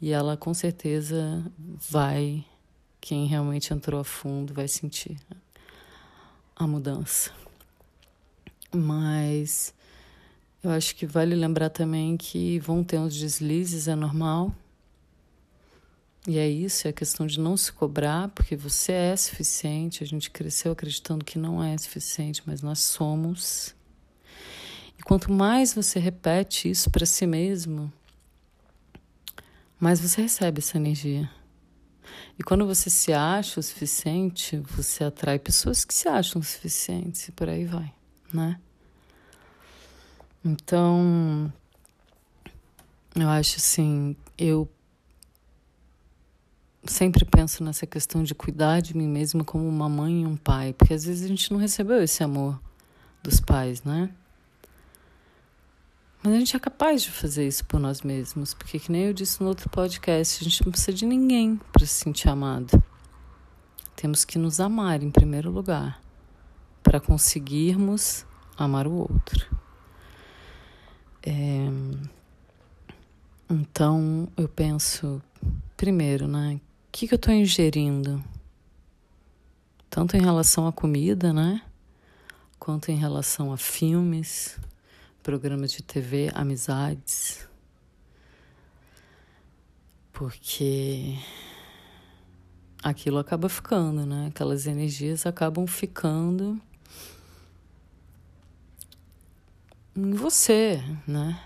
e 0.00 0.10
ela 0.10 0.36
com 0.36 0.52
certeza 0.54 1.44
vai, 1.90 2.44
quem 3.00 3.26
realmente 3.26 3.72
entrou 3.72 4.00
a 4.00 4.04
fundo, 4.04 4.54
vai 4.54 4.68
sentir 4.68 5.16
a 6.54 6.66
mudança. 6.66 7.32
Mas 8.72 9.74
eu 10.62 10.70
acho 10.70 10.94
que 10.96 11.06
vale 11.06 11.34
lembrar 11.34 11.70
também 11.70 12.16
que 12.16 12.58
vão 12.58 12.82
ter 12.84 12.98
uns 12.98 13.16
deslizes, 13.16 13.88
é 13.88 13.94
normal. 13.94 14.54
E 16.26 16.36
é 16.36 16.46
isso, 16.46 16.86
é 16.86 16.90
a 16.90 16.92
questão 16.92 17.26
de 17.26 17.40
não 17.40 17.56
se 17.56 17.72
cobrar, 17.72 18.28
porque 18.28 18.54
você 18.54 18.92
é 18.92 19.16
suficiente. 19.16 20.04
A 20.04 20.06
gente 20.06 20.30
cresceu 20.30 20.72
acreditando 20.72 21.24
que 21.24 21.38
não 21.38 21.62
é 21.62 21.78
suficiente, 21.78 22.42
mas 22.44 22.60
nós 22.60 22.80
somos. 22.80 23.74
E 24.98 25.02
quanto 25.02 25.32
mais 25.32 25.72
você 25.72 25.98
repete 25.98 26.68
isso 26.68 26.90
para 26.90 27.06
si 27.06 27.26
mesmo, 27.26 27.92
mais 29.78 30.00
você 30.00 30.22
recebe 30.22 30.58
essa 30.58 30.76
energia. 30.76 31.30
E 32.38 32.42
quando 32.42 32.66
você 32.66 32.90
se 32.90 33.12
acha 33.12 33.60
o 33.60 33.62
suficiente, 33.62 34.56
você 34.58 35.04
atrai 35.04 35.38
pessoas 35.38 35.84
que 35.84 35.94
se 35.94 36.08
acham 36.08 36.40
o 36.40 36.44
suficientes 36.44 37.28
e 37.28 37.32
por 37.32 37.48
aí 37.48 37.64
vai 37.64 37.92
né? 38.32 38.58
Então, 40.44 41.52
eu 43.14 43.28
acho 43.28 43.56
assim, 43.56 44.16
eu 44.36 44.68
sempre 46.84 47.24
penso 47.24 47.62
nessa 47.62 47.86
questão 47.86 48.22
de 48.22 48.34
cuidar 48.34 48.80
de 48.80 48.96
mim 48.96 49.08
mesma 49.08 49.44
como 49.44 49.68
uma 49.68 49.88
mãe 49.88 50.22
e 50.22 50.26
um 50.26 50.36
pai, 50.36 50.72
porque 50.72 50.94
às 50.94 51.04
vezes 51.04 51.24
a 51.24 51.28
gente 51.28 51.52
não 51.52 51.58
recebeu 51.58 52.02
esse 52.02 52.22
amor 52.22 52.60
dos 53.22 53.40
pais, 53.40 53.82
né? 53.82 54.10
Mas 56.28 56.36
a 56.36 56.40
gente 56.40 56.54
é 56.54 56.60
capaz 56.60 57.00
de 57.00 57.10
fazer 57.10 57.48
isso 57.48 57.64
por 57.64 57.80
nós 57.80 58.02
mesmos, 58.02 58.52
porque 58.52 58.78
que 58.78 58.92
nem 58.92 59.04
eu 59.04 59.14
disse 59.14 59.40
no 59.40 59.48
outro 59.48 59.66
podcast, 59.70 60.42
a 60.42 60.44
gente 60.44 60.62
não 60.62 60.70
precisa 60.70 60.92
de 60.92 61.06
ninguém 61.06 61.58
para 61.72 61.86
se 61.86 61.94
sentir 61.94 62.28
amado. 62.28 62.82
Temos 63.96 64.26
que 64.26 64.36
nos 64.36 64.60
amar 64.60 65.02
em 65.02 65.10
primeiro 65.10 65.50
lugar 65.50 65.98
para 66.82 67.00
conseguirmos 67.00 68.26
amar 68.58 68.86
o 68.86 68.92
outro. 68.92 69.56
É, 71.22 71.66
então 73.48 74.28
eu 74.36 74.50
penso, 74.50 75.22
primeiro, 75.78 76.28
né? 76.28 76.60
O 76.88 76.92
que, 76.92 77.08
que 77.08 77.14
eu 77.14 77.16
estou 77.16 77.32
ingerindo? 77.32 78.22
Tanto 79.88 80.14
em 80.14 80.20
relação 80.20 80.66
à 80.66 80.72
comida, 80.74 81.32
né? 81.32 81.62
Quanto 82.58 82.90
em 82.90 82.96
relação 82.96 83.50
a 83.50 83.56
filmes, 83.56 84.60
programas 85.28 85.72
de 85.72 85.82
TV, 85.82 86.30
amizades. 86.34 87.46
Porque 90.10 91.18
aquilo 92.82 93.18
acaba 93.18 93.46
ficando, 93.46 94.06
né? 94.06 94.28
Aquelas 94.28 94.66
energias 94.66 95.26
acabam 95.26 95.66
ficando 95.66 96.58
em 99.94 100.14
você, 100.14 100.82
né? 101.06 101.38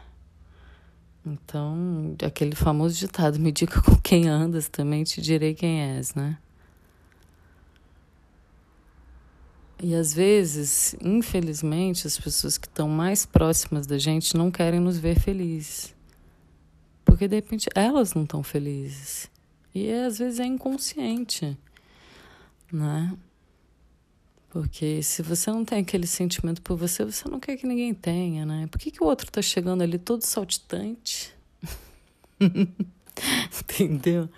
Então, 1.27 2.15
aquele 2.25 2.55
famoso 2.55 2.97
ditado, 2.97 3.41
me 3.41 3.51
diga 3.51 3.83
com 3.83 3.97
quem 3.97 4.29
andas, 4.29 4.69
também 4.69 5.03
te 5.03 5.21
direi 5.21 5.55
quem 5.55 5.83
és, 5.97 6.15
né? 6.15 6.39
E 9.83 9.97
às 9.97 10.15
vezes, 10.15 10.95
infelizmente, 11.03 12.07
as 12.07 12.17
pessoas 12.17 12.57
que 12.57 12.69
estão 12.69 12.89
mais 12.89 13.27
próximas 13.27 13.85
da 13.85 13.99
gente 13.99 14.37
não 14.37 14.49
querem 14.49 14.79
nos 14.79 14.97
ver 14.97 15.19
felizes. 15.19 15.93
Porque 17.05 17.27
de 17.27 17.35
repente 17.35 17.69
elas 17.75 18.15
não 18.15 18.23
estão 18.23 18.45
felizes. 18.45 19.29
E 19.75 19.91
às 19.91 20.19
vezes 20.19 20.39
é 20.39 20.45
inconsciente, 20.45 21.59
né? 22.73 23.13
Porque 24.51 25.03
se 25.03 25.21
você 25.21 25.51
não 25.51 25.65
tem 25.65 25.81
aquele 25.81 26.07
sentimento 26.07 26.63
por 26.63 26.77
você, 26.77 27.05
você 27.05 27.29
não 27.29 27.41
quer 27.41 27.57
que 27.57 27.67
ninguém 27.67 27.93
tenha, 27.93 28.47
né? 28.47 28.69
Por 28.69 28.79
que, 28.79 28.91
que 28.91 29.03
o 29.03 29.07
outro 29.07 29.33
tá 29.33 29.43
chegando 29.43 29.83
ali 29.83 29.99
todo 29.99 30.23
saltitante? 30.23 31.35
Entendeu? 33.61 34.29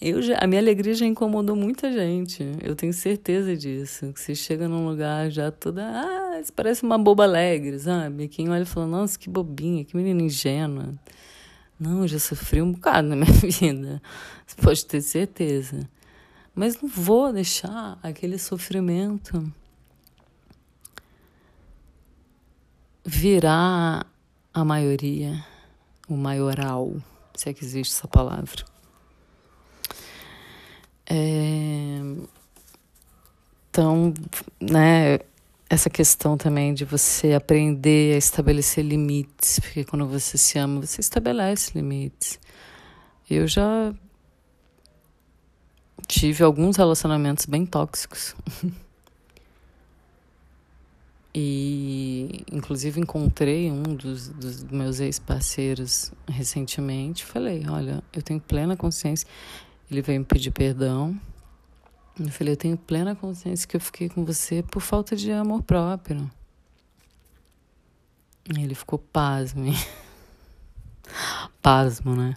Eu 0.00 0.22
já, 0.22 0.38
a 0.40 0.46
minha 0.46 0.60
alegria 0.60 0.94
já 0.94 1.04
incomodou 1.04 1.56
muita 1.56 1.92
gente. 1.92 2.44
Eu 2.62 2.76
tenho 2.76 2.92
certeza 2.92 3.56
disso. 3.56 4.12
Que 4.12 4.20
você 4.20 4.34
chega 4.34 4.68
num 4.68 4.86
lugar 4.86 5.28
já 5.28 5.50
toda. 5.50 5.84
Ah, 5.84 6.40
isso 6.40 6.52
parece 6.52 6.84
uma 6.84 6.96
boba 6.96 7.24
alegre, 7.24 7.78
sabe? 7.80 8.28
Quem 8.28 8.48
olha 8.48 8.62
e 8.62 8.66
fala, 8.66 8.86
nossa, 8.86 9.18
que 9.18 9.28
bobinha, 9.28 9.84
que 9.84 9.96
menina 9.96 10.22
ingênua. 10.22 10.94
Não, 11.80 12.02
eu 12.02 12.08
já 12.08 12.18
sofri 12.20 12.62
um 12.62 12.72
bocado 12.72 13.08
na 13.08 13.16
minha 13.26 13.32
vida. 13.32 14.00
Você 14.46 14.62
pode 14.62 14.86
ter 14.86 15.00
certeza. 15.00 15.88
Mas 16.54 16.80
não 16.80 16.88
vou 16.88 17.32
deixar 17.32 17.98
aquele 18.00 18.38
sofrimento 18.38 19.52
virar 23.04 24.06
a 24.52 24.64
maioria, 24.64 25.44
o 26.08 26.16
maioral, 26.16 26.94
se 27.34 27.48
é 27.48 27.54
que 27.54 27.64
existe 27.64 27.94
essa 27.94 28.06
palavra. 28.06 28.77
É... 31.08 32.00
Então, 33.70 34.12
né, 34.60 35.18
essa 35.70 35.90
questão 35.90 36.36
também 36.36 36.72
de 36.72 36.84
você 36.84 37.34
aprender 37.34 38.14
a 38.14 38.18
estabelecer 38.18 38.84
limites, 38.84 39.60
porque 39.60 39.84
quando 39.84 40.06
você 40.06 40.38
se 40.38 40.58
ama, 40.58 40.80
você 40.80 41.00
estabelece 41.00 41.72
limites. 41.74 42.38
Eu 43.28 43.46
já 43.46 43.94
tive 46.06 46.42
alguns 46.42 46.76
relacionamentos 46.76 47.44
bem 47.44 47.66
tóxicos. 47.66 48.34
e, 51.34 52.44
inclusive, 52.50 52.98
encontrei 52.98 53.70
um 53.70 53.82
dos, 53.82 54.28
dos 54.28 54.64
meus 54.64 55.00
ex-parceiros 55.00 56.10
recentemente. 56.26 57.26
Falei: 57.26 57.64
Olha, 57.68 58.02
eu 58.12 58.22
tenho 58.22 58.40
plena 58.40 58.74
consciência. 58.76 59.28
Ele 59.90 60.02
veio 60.02 60.20
me 60.20 60.26
pedir 60.26 60.50
perdão. 60.50 61.18
Eu 62.18 62.30
falei, 62.30 62.52
eu 62.52 62.56
tenho 62.56 62.76
plena 62.76 63.14
consciência 63.14 63.66
que 63.66 63.76
eu 63.76 63.80
fiquei 63.80 64.08
com 64.08 64.24
você 64.24 64.62
por 64.62 64.80
falta 64.80 65.14
de 65.14 65.30
amor 65.32 65.62
próprio. 65.62 66.30
Ele 68.48 68.74
ficou 68.74 68.98
pasmo. 68.98 69.72
Pasmo, 71.62 72.14
né? 72.14 72.36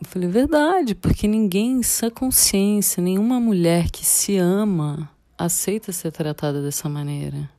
Eu 0.00 0.06
falei, 0.06 0.28
verdade, 0.28 0.94
porque 0.94 1.26
ninguém 1.26 1.78
em 1.78 1.82
sua 1.82 2.10
consciência, 2.10 3.02
nenhuma 3.02 3.40
mulher 3.40 3.90
que 3.90 4.04
se 4.04 4.36
ama, 4.36 5.10
aceita 5.38 5.92
ser 5.92 6.12
tratada 6.12 6.62
dessa 6.62 6.88
maneira. 6.88 7.50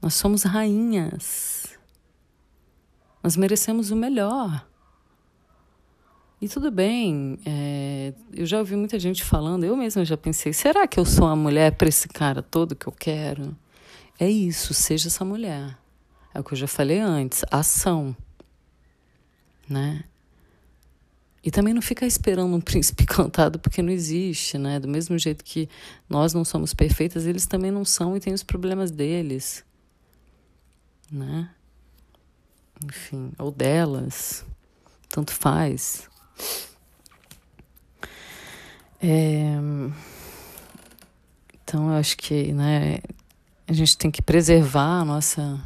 Nós 0.00 0.14
somos 0.14 0.42
rainhas. 0.42 1.78
Nós 3.22 3.36
merecemos 3.36 3.90
o 3.90 3.96
melhor. 3.96 4.66
E 6.40 6.48
tudo 6.48 6.70
bem, 6.70 7.38
é, 7.44 8.14
eu 8.32 8.46
já 8.46 8.58
ouvi 8.58 8.74
muita 8.74 8.98
gente 8.98 9.22
falando, 9.22 9.64
eu 9.64 9.76
mesma 9.76 10.06
já 10.06 10.16
pensei, 10.16 10.54
será 10.54 10.88
que 10.88 10.98
eu 10.98 11.04
sou 11.04 11.26
a 11.26 11.36
mulher 11.36 11.72
para 11.72 11.88
esse 11.88 12.08
cara 12.08 12.42
todo 12.42 12.74
que 12.74 12.86
eu 12.86 12.92
quero? 12.92 13.54
É 14.18 14.28
isso, 14.28 14.72
seja 14.72 15.08
essa 15.08 15.24
mulher. 15.24 15.76
É 16.32 16.40
o 16.40 16.44
que 16.44 16.54
eu 16.54 16.56
já 16.56 16.66
falei 16.66 16.98
antes, 16.98 17.44
ação. 17.50 18.16
Né? 19.68 20.04
E 21.42 21.50
também 21.50 21.72
não 21.72 21.82
ficar 21.82 22.06
esperando 22.06 22.54
um 22.54 22.60
príncipe 22.62 23.04
cantado, 23.04 23.58
porque 23.58 23.82
não 23.82 23.92
existe, 23.92 24.58
né? 24.58 24.78
Do 24.78 24.88
mesmo 24.88 25.18
jeito 25.18 25.44
que 25.44 25.68
nós 26.08 26.32
não 26.34 26.44
somos 26.44 26.74
perfeitas, 26.74 27.26
eles 27.26 27.46
também 27.46 27.70
não 27.70 27.84
são 27.84 28.16
e 28.16 28.20
têm 28.20 28.32
os 28.32 28.42
problemas 28.42 28.90
deles. 28.90 29.64
Né? 31.10 31.50
Enfim, 32.84 33.32
ou 33.38 33.50
delas. 33.50 34.44
Tanto 35.08 35.32
faz. 35.32 36.09
É, 39.02 39.54
então, 41.70 41.88
eu 41.90 41.94
acho 41.98 42.16
que 42.16 42.52
né, 42.52 42.98
a 43.66 43.72
gente 43.72 43.96
tem 43.96 44.10
que 44.10 44.20
preservar 44.20 45.00
a 45.00 45.04
nossa, 45.04 45.60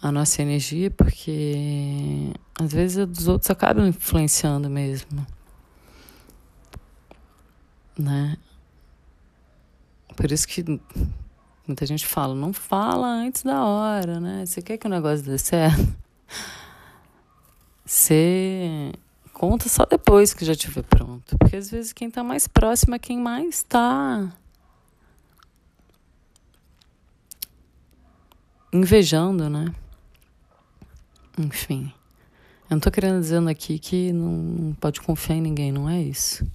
a 0.00 0.12
nossa 0.12 0.40
energia, 0.40 0.90
porque 0.90 2.32
às 2.58 2.72
vezes 2.72 2.98
a 2.98 3.04
dos 3.04 3.26
outros 3.28 3.50
acabam 3.50 3.86
influenciando 3.86 4.70
mesmo. 4.70 5.26
Né? 7.98 8.36
Por 10.14 10.30
isso 10.30 10.46
que 10.46 10.64
muita 11.66 11.84
gente 11.84 12.06
fala, 12.06 12.34
não 12.34 12.52
fala 12.52 13.06
antes 13.06 13.42
da 13.42 13.64
hora, 13.64 14.20
né? 14.20 14.46
Você 14.46 14.62
quer 14.62 14.78
que 14.78 14.86
o 14.86 14.90
negócio 14.90 15.24
dê 15.24 15.36
certo? 15.36 15.94
Você 17.84 18.92
conta 19.36 19.68
só 19.68 19.84
depois 19.84 20.32
que 20.32 20.46
já 20.46 20.52
estiver 20.52 20.82
pronto. 20.82 21.36
Porque 21.38 21.56
às 21.56 21.70
vezes 21.70 21.92
quem 21.92 22.08
está 22.08 22.24
mais 22.24 22.48
próximo 22.48 22.94
é 22.94 22.98
quem 22.98 23.18
mais 23.18 23.56
está 23.56 24.32
invejando, 28.72 29.50
né? 29.50 29.74
Enfim. 31.36 31.92
Eu 32.62 32.70
não 32.70 32.78
estou 32.78 32.90
querendo 32.90 33.20
dizendo 33.20 33.50
aqui 33.50 33.78
que 33.78 34.10
não 34.10 34.74
pode 34.80 35.02
confiar 35.02 35.36
em 35.36 35.42
ninguém, 35.42 35.70
não 35.70 35.86
é 35.86 36.00
isso. 36.00 36.50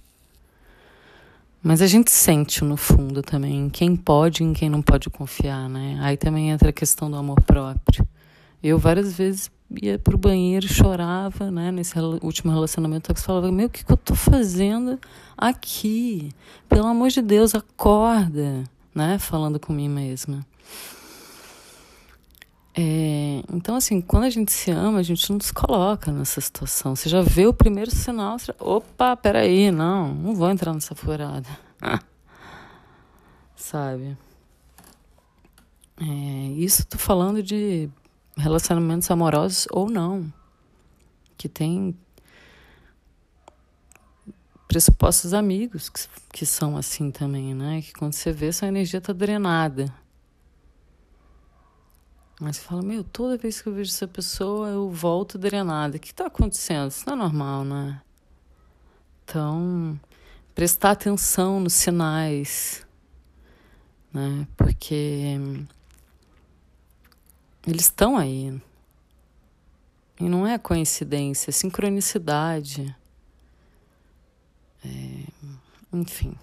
Mas 1.62 1.80
a 1.80 1.86
gente 1.86 2.10
sente 2.10 2.64
no 2.64 2.76
fundo 2.76 3.22
também 3.22 3.70
quem 3.70 3.94
pode 3.94 4.42
e 4.42 4.46
em 4.46 4.52
quem 4.52 4.68
não 4.68 4.82
pode 4.82 5.08
confiar, 5.08 5.68
né? 5.68 6.00
Aí 6.02 6.16
também 6.16 6.50
entra 6.50 6.70
a 6.70 6.72
questão 6.72 7.08
do 7.08 7.16
amor 7.16 7.40
próprio. 7.42 8.04
Eu 8.60 8.76
várias 8.76 9.16
vezes 9.16 9.48
ia 9.80 9.98
pro 9.98 10.18
banheiro, 10.18 10.66
chorava, 10.66 11.50
né? 11.50 11.70
Nesse 11.70 11.98
último 12.22 12.52
relacionamento, 12.52 13.10
eu 13.10 13.16
falava, 13.16 13.50
meu, 13.50 13.66
o 13.66 13.70
que, 13.70 13.84
que 13.84 13.92
eu 13.92 13.96
tô 13.96 14.14
fazendo 14.14 14.98
aqui? 15.36 16.32
Pelo 16.68 16.86
amor 16.86 17.08
de 17.10 17.22
Deus, 17.22 17.54
acorda, 17.54 18.64
né? 18.94 19.18
Falando 19.18 19.60
com 19.60 19.72
mim 19.72 19.88
mesma. 19.88 20.44
É, 22.74 23.42
então, 23.52 23.76
assim, 23.76 24.00
quando 24.00 24.24
a 24.24 24.30
gente 24.30 24.50
se 24.50 24.70
ama, 24.70 24.98
a 24.98 25.02
gente 25.02 25.30
não 25.30 25.38
se 25.40 25.52
coloca 25.52 26.10
nessa 26.10 26.40
situação. 26.40 26.96
Você 26.96 27.08
já 27.08 27.20
vê 27.20 27.46
o 27.46 27.52
primeiro 27.52 27.90
sinal, 27.90 28.38
você, 28.38 28.54
opa, 28.58 29.14
peraí, 29.16 29.70
não, 29.70 30.14
não 30.14 30.34
vou 30.34 30.50
entrar 30.50 30.72
nessa 30.72 30.94
furada. 30.94 31.48
Sabe? 33.54 34.16
É, 36.00 36.04
isso 36.56 36.86
tô 36.86 36.98
falando 36.98 37.42
de 37.42 37.90
relacionamentos 38.36 39.10
amorosos 39.10 39.66
ou 39.70 39.88
não, 39.90 40.32
que 41.36 41.48
tem 41.48 41.96
pressupostos 44.68 45.34
amigos 45.34 45.90
que, 45.90 46.08
que 46.32 46.46
são 46.46 46.76
assim 46.76 47.10
também, 47.10 47.54
né? 47.54 47.82
Que 47.82 47.92
quando 47.92 48.14
você 48.14 48.32
vê, 48.32 48.50
sua 48.52 48.68
energia 48.68 49.00
tá 49.00 49.12
drenada. 49.12 49.92
Mas 52.40 52.56
você 52.56 52.62
fala, 52.62 52.82
meu, 52.82 53.04
toda 53.04 53.36
vez 53.36 53.60
que 53.60 53.68
eu 53.68 53.74
vejo 53.74 53.90
essa 53.90 54.08
pessoa, 54.08 54.68
eu 54.68 54.90
volto 54.90 55.38
drenada. 55.38 55.96
O 55.96 56.00
que 56.00 56.08
está 56.08 56.26
acontecendo? 56.26 56.90
Isso 56.90 57.04
não 57.06 57.12
é 57.12 57.16
normal, 57.16 57.64
né? 57.64 58.02
Então, 59.24 60.00
prestar 60.54 60.92
atenção 60.92 61.60
nos 61.60 61.74
sinais, 61.74 62.84
né? 64.12 64.46
Porque 64.56 65.38
eles 67.66 67.82
estão 67.82 68.16
aí. 68.16 68.60
E 70.20 70.24
não 70.24 70.46
é 70.46 70.58
coincidência, 70.58 71.50
é 71.50 71.52
sincronicidade. 71.52 72.94
É, 74.84 75.24
enfim. 75.92 76.34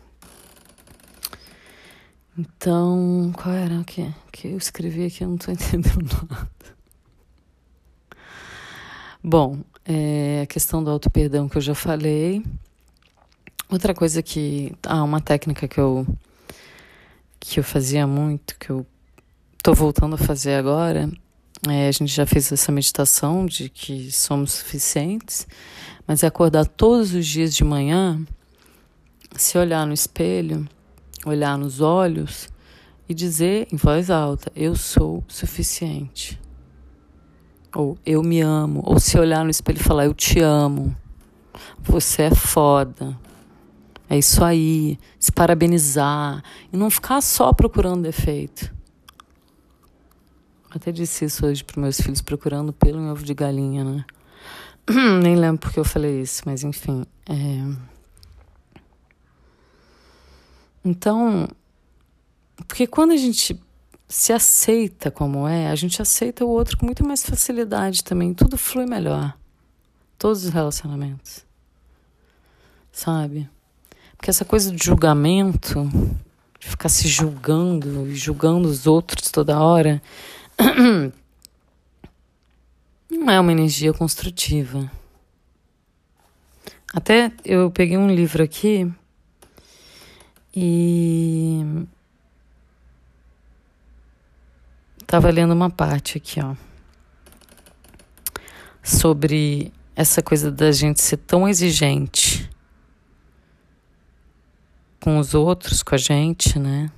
Então, 2.38 3.34
qual 3.36 3.54
era 3.54 3.80
o 3.80 3.84
que, 3.84 4.14
que 4.32 4.48
eu 4.48 4.58
escrevi 4.58 5.06
aqui? 5.06 5.24
Eu 5.24 5.28
não 5.30 5.36
estou 5.36 5.52
entendendo 5.56 6.28
nada. 6.30 6.50
Bom, 9.22 9.60
é, 9.84 10.42
a 10.44 10.46
questão 10.46 10.82
do 10.82 10.90
auto-perdão 10.90 11.50
que 11.50 11.58
eu 11.58 11.62
já 11.62 11.76
falei. 11.76 12.42
Outra 13.70 13.94
coisa 13.94 14.24
que. 14.24 14.74
Ah, 14.84 15.04
uma 15.04 15.20
técnica 15.20 15.68
que 15.68 15.80
eu, 15.80 16.08
que 17.40 17.60
eu 17.60 17.64
fazia 17.64 18.08
muito, 18.08 18.58
que 18.58 18.70
eu 18.70 18.86
estou 19.60 19.76
voltando 19.76 20.16
a 20.16 20.18
fazer 20.18 20.54
agora. 20.54 21.12
É, 21.68 21.90
a 21.90 21.92
gente 21.92 22.08
já 22.08 22.26
fez 22.26 22.50
essa 22.52 22.72
meditação 22.72 23.46
de 23.46 23.68
que 23.68 24.10
somos 24.10 24.54
suficientes, 24.54 25.46
mas 26.08 26.24
é 26.24 26.28
acordar 26.28 26.66
todos 26.66 27.14
os 27.14 27.28
dias 27.28 27.54
de 27.54 27.66
manhã, 27.66 28.26
se 29.36 29.58
olhar 29.58 29.86
no 29.86 29.94
espelho, 29.94 30.66
olhar 31.26 31.58
nos 31.58 31.82
olhos 31.82 32.48
e 33.08 33.14
dizer 33.14 33.68
em 33.72 33.76
voz 33.76 34.10
alta: 34.10 34.50
Eu 34.56 34.76
sou 34.76 35.24
suficiente. 35.28 36.40
Ou 37.76 37.98
eu 38.06 38.24
me 38.24 38.40
amo. 38.40 38.82
Ou 38.86 38.98
se 38.98 39.20
olhar 39.20 39.44
no 39.44 39.52
espelho 39.52 39.80
e 39.80 39.84
falar: 39.84 40.06
Eu 40.06 40.14
te 40.14 40.40
amo. 40.40 40.96
Você 41.80 42.24
é 42.24 42.34
foda. 42.34 43.20
É 44.10 44.18
isso 44.18 44.42
aí. 44.42 44.98
Se 45.20 45.34
parabenizar. 45.34 46.42
E 46.72 46.78
não 46.78 46.90
ficar 46.90 47.20
só 47.20 47.52
procurando 47.52 48.04
defeito. 48.04 48.79
Até 50.70 50.92
disse 50.92 51.26
isso 51.26 51.46
hoje 51.46 51.64
para 51.64 51.82
meus 51.82 52.00
filhos, 52.00 52.22
procurando 52.22 52.72
pelo 52.72 53.00
em 53.00 53.10
ovo 53.10 53.24
de 53.24 53.34
galinha, 53.34 53.84
né? 53.84 54.06
Nem 55.22 55.36
lembro 55.36 55.60
porque 55.60 55.80
eu 55.80 55.86
falei 55.86 56.22
isso, 56.22 56.44
mas 56.46 56.64
enfim. 56.64 57.06
É... 57.28 58.00
Então, 60.86 61.48
porque 62.68 62.88
quando 62.88 63.12
a 63.12 63.18
gente 63.18 63.60
se 64.10 64.34
aceita 64.34 65.12
como 65.12 65.48
é, 65.48 65.70
a 65.70 65.76
gente 65.76 66.02
aceita 66.02 66.44
o 66.44 66.50
outro 66.50 66.76
com 66.76 66.86
muito 66.88 67.06
mais 67.06 67.24
facilidade 67.24 68.04
também. 68.04 68.34
Tudo 68.34 68.58
flui 68.58 68.88
melhor. 68.88 69.38
Todos 70.18 70.44
os 70.44 70.50
relacionamentos. 70.50 71.46
Sabe? 72.92 73.48
Porque 74.18 74.32
essa 74.32 74.44
coisa 74.44 74.72
de 74.72 74.84
julgamento, 74.84 75.88
de 76.60 76.68
ficar 76.68 76.90
se 76.90 77.08
julgando 77.08 78.08
e 78.08 78.16
julgando 78.16 78.68
os 78.68 78.88
outros 78.88 79.30
toda 79.30 79.62
hora, 79.62 80.02
não 83.10 83.32
é 83.32 83.40
uma 83.40 83.52
energia 83.52 83.94
construtiva. 83.94 84.92
Até 86.94 87.32
eu 87.46 87.72
peguei 87.72 87.98
um 87.98 88.14
livro 88.14 88.44
aqui 88.44 88.92
e 90.56 91.64
Estava 95.10 95.32
lendo 95.32 95.56
uma 95.56 95.72
parte 95.72 96.20
aqui, 96.20 96.40
ó, 96.40 96.56
sobre 98.84 99.74
essa 99.96 100.22
coisa 100.22 100.52
da 100.52 100.72
gente 100.72 101.02
ser 101.02 101.18
tão 101.18 101.50
exigente 101.50 102.48
com 105.02 105.18
os 105.18 105.34
outros, 105.34 105.82
com 105.82 105.96
a 105.96 105.98
gente, 105.98 106.60
né? 106.60 106.92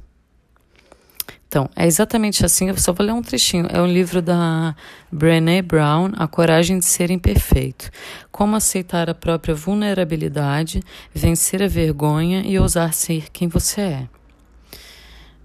Então, 1.51 1.69
é 1.75 1.85
exatamente 1.85 2.45
assim, 2.45 2.69
eu 2.69 2.77
só 2.77 2.93
vou 2.93 3.05
ler 3.05 3.11
um 3.11 3.21
trechinho. 3.21 3.67
É 3.69 3.81
um 3.81 3.85
livro 3.85 4.21
da 4.21 4.73
Brené 5.11 5.61
Brown, 5.61 6.13
A 6.15 6.25
Coragem 6.25 6.79
de 6.79 6.85
Ser 6.85 7.11
Imperfeito. 7.11 7.91
Como 8.31 8.55
aceitar 8.55 9.09
a 9.09 9.13
própria 9.13 9.53
vulnerabilidade, 9.53 10.81
vencer 11.13 11.61
a 11.61 11.67
vergonha 11.67 12.41
e 12.45 12.57
ousar 12.57 12.93
ser 12.93 13.29
quem 13.31 13.49
você 13.49 13.81
é. 13.81 14.09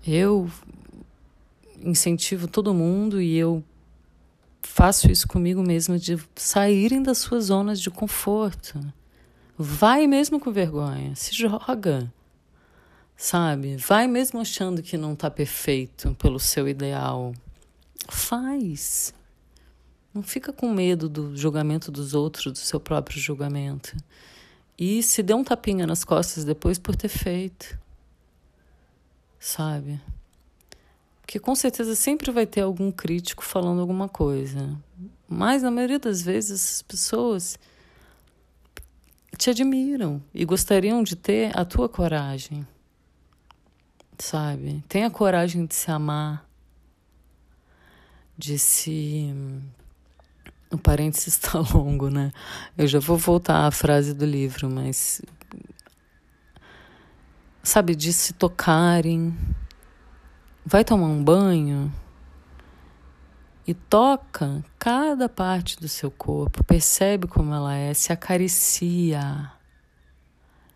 Eu 0.07 0.49
incentivo 1.83 2.47
todo 2.47 2.73
mundo 2.73 3.21
e 3.21 3.37
eu 3.37 3.64
faço 4.62 5.11
isso 5.11 5.27
comigo 5.27 5.61
mesma 5.61 5.99
de 5.99 6.16
saírem 6.37 7.03
das 7.03 7.19
suas 7.19 7.47
zonas 7.47 7.81
de 7.81 7.90
conforto. 7.90 8.79
Vai 9.59 10.07
mesmo 10.07 10.38
com 10.38 10.53
vergonha, 10.53 11.16
se 11.16 11.35
joga. 11.35 12.12
Sabe? 13.16 13.76
Vai 13.76 14.07
mesmo 14.07 14.40
achando 14.40 14.83
que 14.83 14.98
não 14.98 15.14
está 15.14 15.31
perfeito 15.31 16.14
pelo 16.16 16.38
seu 16.38 16.68
ideal. 16.68 17.35
Faz. 18.09 19.14
Não 20.12 20.22
fica 20.22 20.52
com 20.52 20.70
medo 20.70 21.09
do 21.09 21.37
julgamento 21.37 21.90
dos 21.90 22.12
outros, 22.12 22.52
do 22.52 22.59
seu 22.59 22.79
próprio 22.79 23.18
julgamento. 23.18 23.96
E 24.79 25.02
se 25.02 25.22
dê 25.22 25.33
um 25.33 25.42
tapinha 25.42 25.87
nas 25.87 26.05
costas 26.05 26.44
depois 26.44 26.79
por 26.79 26.94
ter 26.94 27.09
feito. 27.09 27.79
Sabe? 29.40 29.98
Porque 31.22 31.38
com 31.38 31.55
certeza 31.55 31.94
sempre 31.94 32.31
vai 32.31 32.46
ter 32.46 32.61
algum 32.61 32.92
crítico 32.92 33.42
falando 33.42 33.81
alguma 33.81 34.09
coisa. 34.09 34.79
Mas 35.29 35.62
na 35.62 35.70
maioria 35.70 35.98
das 35.98 36.20
vezes 36.20 36.76
as 36.76 36.83
pessoas 36.83 37.59
te 39.37 39.50
admiram 39.50 40.22
e 40.35 40.44
gostariam 40.44 41.02
de 41.02 41.16
ter 41.16 41.57
a 41.59 41.64
tua 41.64 41.88
coragem. 41.88 42.66
Sabe? 44.18 44.83
Tenha 44.88 45.11
coragem 45.11 45.66
de 45.66 45.74
se 45.74 45.90
amar, 45.90 46.46
de 48.37 48.59
se. 48.59 49.35
O 50.70 50.79
parênteses 50.79 51.29
está 51.29 51.59
longo, 51.74 52.11
né? 52.11 52.33
Eu 52.76 52.87
já 52.87 52.98
vou 52.98 53.16
voltar 53.16 53.66
à 53.66 53.70
frase 53.70 54.14
do 54.14 54.24
livro, 54.24 54.70
mas. 54.70 55.22
Sabe, 57.62 57.96
de 57.96 58.12
se 58.12 58.33
tocarem, 58.33 59.37
vai 60.64 60.85
tomar 60.85 61.09
um 61.09 61.22
banho 61.22 61.92
e 63.66 63.74
toca 63.74 64.64
cada 64.79 65.29
parte 65.29 65.79
do 65.81 65.88
seu 65.88 66.09
corpo, 66.11 66.62
percebe 66.62 67.26
como 67.26 67.52
ela 67.52 67.74
é, 67.74 67.92
se 67.92 68.12
acaricia, 68.12 69.50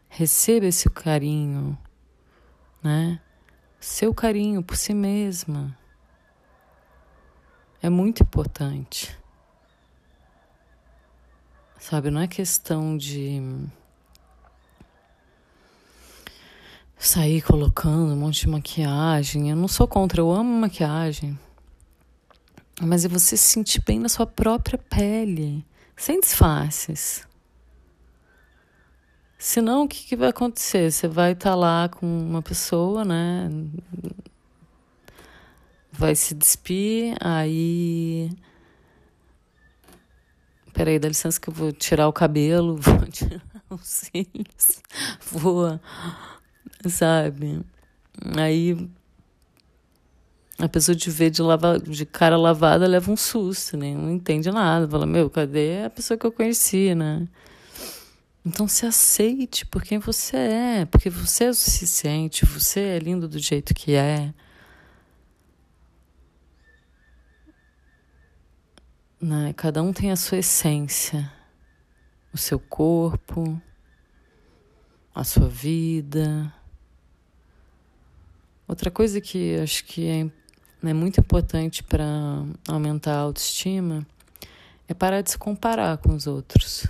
receba 0.08 0.66
esse 0.66 0.90
carinho, 0.90 1.78
né? 2.82 3.20
Seu 3.80 4.12
carinho 4.12 4.62
por 4.62 4.76
si 4.76 4.92
mesma 4.92 5.74
é 7.80 7.88
muito 7.88 8.22
importante. 8.22 9.18
Sabe, 11.78 12.10
não 12.10 12.20
é 12.20 12.28
questão 12.28 12.94
de 12.94 13.40
sair 16.98 17.40
colocando 17.40 18.12
um 18.12 18.16
monte 18.16 18.42
de 18.42 18.48
maquiagem. 18.48 19.48
Eu 19.48 19.56
não 19.56 19.66
sou 19.66 19.88
contra, 19.88 20.20
eu 20.20 20.30
amo 20.30 20.60
maquiagem. 20.60 21.38
Mas 22.82 23.06
é 23.06 23.08
você 23.08 23.34
se 23.34 23.44
sentir 23.44 23.82
bem 23.82 23.98
na 23.98 24.10
sua 24.10 24.26
própria 24.26 24.76
pele, 24.76 25.64
sem 25.96 26.20
disfarces. 26.20 27.26
Senão, 29.42 29.84
o 29.84 29.88
que, 29.88 30.04
que 30.04 30.16
vai 30.16 30.28
acontecer? 30.28 30.92
Você 30.92 31.08
vai 31.08 31.32
estar 31.32 31.52
tá 31.52 31.56
lá 31.56 31.88
com 31.88 32.06
uma 32.06 32.42
pessoa, 32.42 33.06
né? 33.06 33.48
Vai 35.90 36.14
se 36.14 36.34
despir, 36.34 37.16
aí. 37.18 38.30
Peraí, 40.74 40.98
dá 40.98 41.08
licença 41.08 41.40
que 41.40 41.48
eu 41.48 41.54
vou 41.54 41.72
tirar 41.72 42.06
o 42.06 42.12
cabelo, 42.12 42.76
vou 42.82 43.06
tirar 43.06 43.42
os 43.70 43.80
cílios, 43.86 44.82
vou 45.22 45.80
sabe? 46.86 47.64
Aí 48.36 48.90
a 50.58 50.68
pessoa 50.68 50.94
te 50.94 51.08
vê 51.08 51.30
de, 51.30 51.40
lava, 51.40 51.78
de 51.78 52.04
cara 52.04 52.36
lavada 52.36 52.86
leva 52.86 53.10
um 53.10 53.16
susto, 53.16 53.74
né? 53.78 53.94
Não 53.94 54.10
entende 54.10 54.50
nada. 54.50 54.86
Fala, 54.86 55.06
meu, 55.06 55.30
cadê 55.30 55.84
a 55.84 55.90
pessoa 55.90 56.18
que 56.18 56.26
eu 56.26 56.32
conheci, 56.32 56.94
né? 56.94 57.26
Então 58.44 58.66
se 58.66 58.86
aceite 58.86 59.66
por 59.66 59.82
quem 59.82 59.98
você 59.98 60.36
é, 60.36 60.86
porque 60.86 61.10
você 61.10 61.44
é 61.44 61.50
o 61.50 61.54
suficiente, 61.54 62.46
você 62.46 62.80
é 62.80 62.98
lindo 62.98 63.28
do 63.28 63.38
jeito 63.38 63.74
que 63.74 63.94
é. 63.94 64.32
Né? 69.20 69.52
Cada 69.52 69.82
um 69.82 69.92
tem 69.92 70.10
a 70.10 70.16
sua 70.16 70.38
essência, 70.38 71.30
o 72.32 72.38
seu 72.38 72.58
corpo, 72.58 73.60
a 75.14 75.22
sua 75.22 75.48
vida. 75.48 76.50
Outra 78.66 78.90
coisa 78.90 79.20
que 79.20 79.56
acho 79.56 79.84
que 79.84 80.08
é, 80.08 80.88
é 80.88 80.94
muito 80.94 81.20
importante 81.20 81.82
para 81.82 82.06
aumentar 82.66 83.16
a 83.16 83.20
autoestima 83.20 84.06
é 84.88 84.94
parar 84.94 85.20
de 85.20 85.32
se 85.32 85.36
comparar 85.36 85.98
com 85.98 86.14
os 86.14 86.26
outros. 86.26 86.86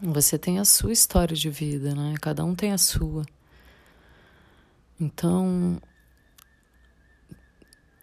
Você 0.00 0.38
tem 0.38 0.58
a 0.58 0.64
sua 0.64 0.92
história 0.92 1.34
de 1.36 1.50
vida, 1.50 1.94
né? 1.94 2.14
Cada 2.20 2.44
um 2.44 2.54
tem 2.54 2.72
a 2.72 2.78
sua. 2.78 3.26
Então, 5.00 5.80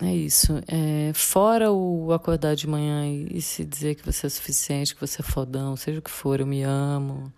é 0.02 0.14
isso. 0.14 0.62
É, 0.68 1.14
fora 1.14 1.72
o 1.72 2.12
acordar 2.12 2.56
de 2.56 2.68
manhã 2.68 3.06
e, 3.08 3.38
e 3.38 3.42
se 3.42 3.64
dizer 3.64 3.96
que 3.96 4.06
você 4.06 4.28
é 4.28 4.30
suficiente, 4.30 4.94
que 4.94 5.00
você 5.00 5.22
é 5.22 5.24
fodão, 5.24 5.76
seja 5.78 6.00
o 6.00 6.02
que 6.02 6.12
for, 6.12 6.40
eu 6.42 6.46
me 6.46 6.64
amo. 6.64 7.32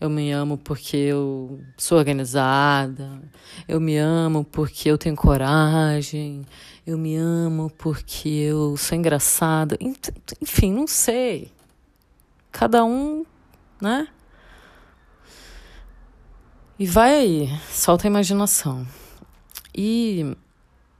Eu 0.00 0.08
me 0.08 0.30
amo 0.32 0.56
porque 0.56 0.96
eu 0.96 1.60
sou 1.76 1.98
organizada. 1.98 3.20
Eu 3.68 3.80
me 3.80 3.98
amo 3.98 4.44
porque 4.44 4.90
eu 4.90 4.96
tenho 4.96 5.14
coragem. 5.14 6.46
Eu 6.86 6.96
me 6.96 7.16
amo 7.16 7.70
porque 7.76 8.28
eu 8.28 8.76
sou 8.76 8.96
engraçada. 8.96 9.76
Enfim, 10.40 10.72
não 10.72 10.86
sei. 10.86 11.52
Cada 12.50 12.84
um, 12.84 13.26
né? 13.80 14.08
E 16.78 16.86
vai 16.86 17.14
aí, 17.14 17.60
solta 17.70 18.06
a 18.06 18.10
imaginação. 18.10 18.86
E 19.74 20.34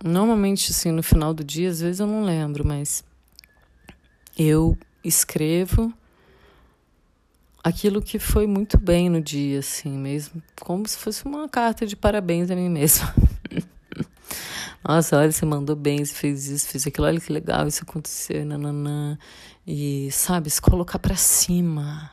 normalmente, 0.05 0.71
assim, 0.71 0.91
no 0.91 1.03
final 1.03 1.33
do 1.33 1.43
dia, 1.43 1.71
às 1.71 1.81
vezes 1.81 2.01
eu 2.01 2.07
não 2.07 2.25
lembro, 2.25 2.67
mas 2.67 3.03
eu 4.39 4.77
escrevo 5.03 5.93
aquilo 7.63 8.01
que 8.03 8.19
foi 8.19 8.47
muito 8.47 8.79
bem 8.79 9.09
no 9.09 9.21
dia, 9.21 9.61
assim, 9.61 9.91
mesmo, 9.91 10.43
como 10.61 10.87
se 10.87 10.97
fosse 10.97 11.25
uma 11.25 11.49
carta 11.49 11.87
de 11.87 11.97
parabéns 11.97 12.51
a 12.51 12.57
mim 12.57 12.69
mesma. 12.69 13.15
Nossa, 14.87 15.19
olha, 15.19 15.31
você 15.31 15.45
mandou 15.45 15.77
bem, 15.77 16.05
você 16.05 16.15
fez 16.15 16.49
isso, 16.49 16.67
fez 16.69 16.87
aquilo, 16.87 17.07
olha 17.07 17.21
que 17.21 17.33
legal, 17.33 17.67
isso 17.67 17.83
aconteceu, 17.83 18.45
nananã. 18.45 19.19
E, 19.67 20.11
sabe, 20.11 20.49
se 20.49 20.61
colocar 20.61 20.99
para 20.99 21.17
cima. 21.17 22.11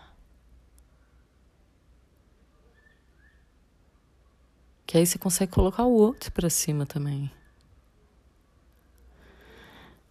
Que 4.88 4.98
aí 4.98 5.06
você 5.06 5.20
consegue 5.20 5.52
colocar 5.52 5.84
o 5.84 5.92
outro 5.92 6.32
para 6.32 6.50
cima 6.50 6.86
também. 6.86 7.30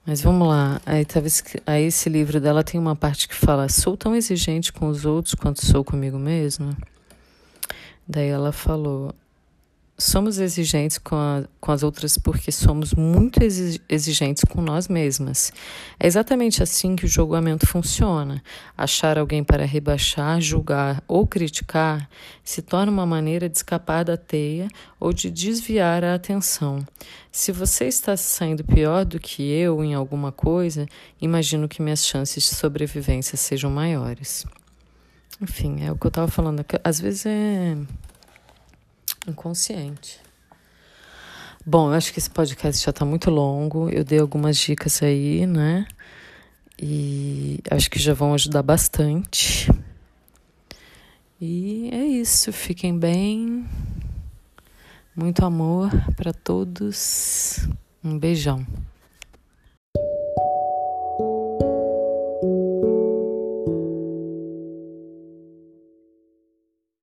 Mas 0.04 0.20
vamos 0.20 0.46
lá. 0.46 0.80
Aí, 0.84 1.04
tava, 1.04 1.26
aí 1.66 1.84
esse 1.84 2.10
livro 2.10 2.38
dela 2.40 2.62
tem 2.62 2.78
uma 2.78 2.94
parte 2.94 3.26
que 3.26 3.34
fala: 3.34 3.70
sou 3.70 3.96
tão 3.96 4.14
exigente 4.14 4.72
com 4.72 4.88
os 4.88 5.06
outros 5.06 5.34
quanto 5.34 5.64
sou 5.64 5.82
comigo 5.82 6.18
mesma. 6.18 6.76
Daí 8.06 8.28
ela 8.28 8.52
falou: 8.52 9.14
somos 9.98 10.38
exigentes 10.38 10.98
com, 10.98 11.16
a, 11.16 11.44
com 11.58 11.72
as 11.72 11.82
outras 11.82 12.18
porque 12.18 12.52
somos 12.52 12.92
muito 12.92 13.40
exigentes 13.88 14.44
com 14.44 14.60
nós 14.60 14.88
mesmas. 14.88 15.52
É 15.98 16.06
exatamente 16.06 16.62
assim 16.62 16.94
que 16.94 17.06
o 17.06 17.08
julgamento 17.08 17.66
funciona. 17.66 18.42
Achar 18.76 19.18
alguém 19.18 19.42
para 19.42 19.64
rebaixar, 19.64 20.40
julgar 20.40 21.02
ou 21.08 21.26
criticar 21.26 22.08
se 22.44 22.60
torna 22.60 22.92
uma 22.92 23.06
maneira 23.06 23.48
de 23.48 23.56
escapar 23.56 24.04
da 24.04 24.16
teia 24.16 24.68
ou 25.00 25.12
de 25.12 25.30
desviar 25.30 26.04
a 26.04 26.14
atenção. 26.14 26.84
Se 27.32 27.50
você 27.50 27.86
está 27.86 28.16
saindo 28.16 28.64
pior 28.64 29.04
do 29.04 29.18
que 29.18 29.42
eu 29.42 29.82
em 29.82 29.94
alguma 29.94 30.30
coisa, 30.30 30.86
imagino 31.20 31.68
que 31.68 31.82
minhas 31.82 32.04
chances 32.04 32.42
de 32.42 32.54
sobrevivência 32.54 33.36
sejam 33.36 33.70
maiores. 33.70 34.44
Enfim, 35.40 35.84
é 35.84 35.92
o 35.92 35.96
que 35.96 36.06
eu 36.06 36.08
estava 36.08 36.28
falando. 36.28 36.64
Às 36.82 36.98
vezes 36.98 37.26
é 37.26 37.76
inconsciente. 39.26 40.20
Bom, 41.64 41.88
eu 41.90 41.94
acho 41.94 42.12
que 42.12 42.18
esse 42.18 42.30
podcast 42.30 42.84
já 42.84 42.90
está 42.90 43.04
muito 43.04 43.30
longo. 43.30 43.88
Eu 43.90 44.04
dei 44.04 44.20
algumas 44.20 44.56
dicas 44.56 45.02
aí, 45.02 45.46
né? 45.46 45.86
E 46.80 47.58
acho 47.70 47.90
que 47.90 47.98
já 47.98 48.14
vão 48.14 48.34
ajudar 48.34 48.62
bastante. 48.62 49.68
E 51.40 51.90
é 51.92 52.04
isso. 52.04 52.52
Fiquem 52.52 52.96
bem. 52.96 53.66
Muito 55.14 55.44
amor 55.44 55.90
para 56.14 56.32
todos. 56.32 57.68
Um 58.04 58.18
beijão. 58.18 58.64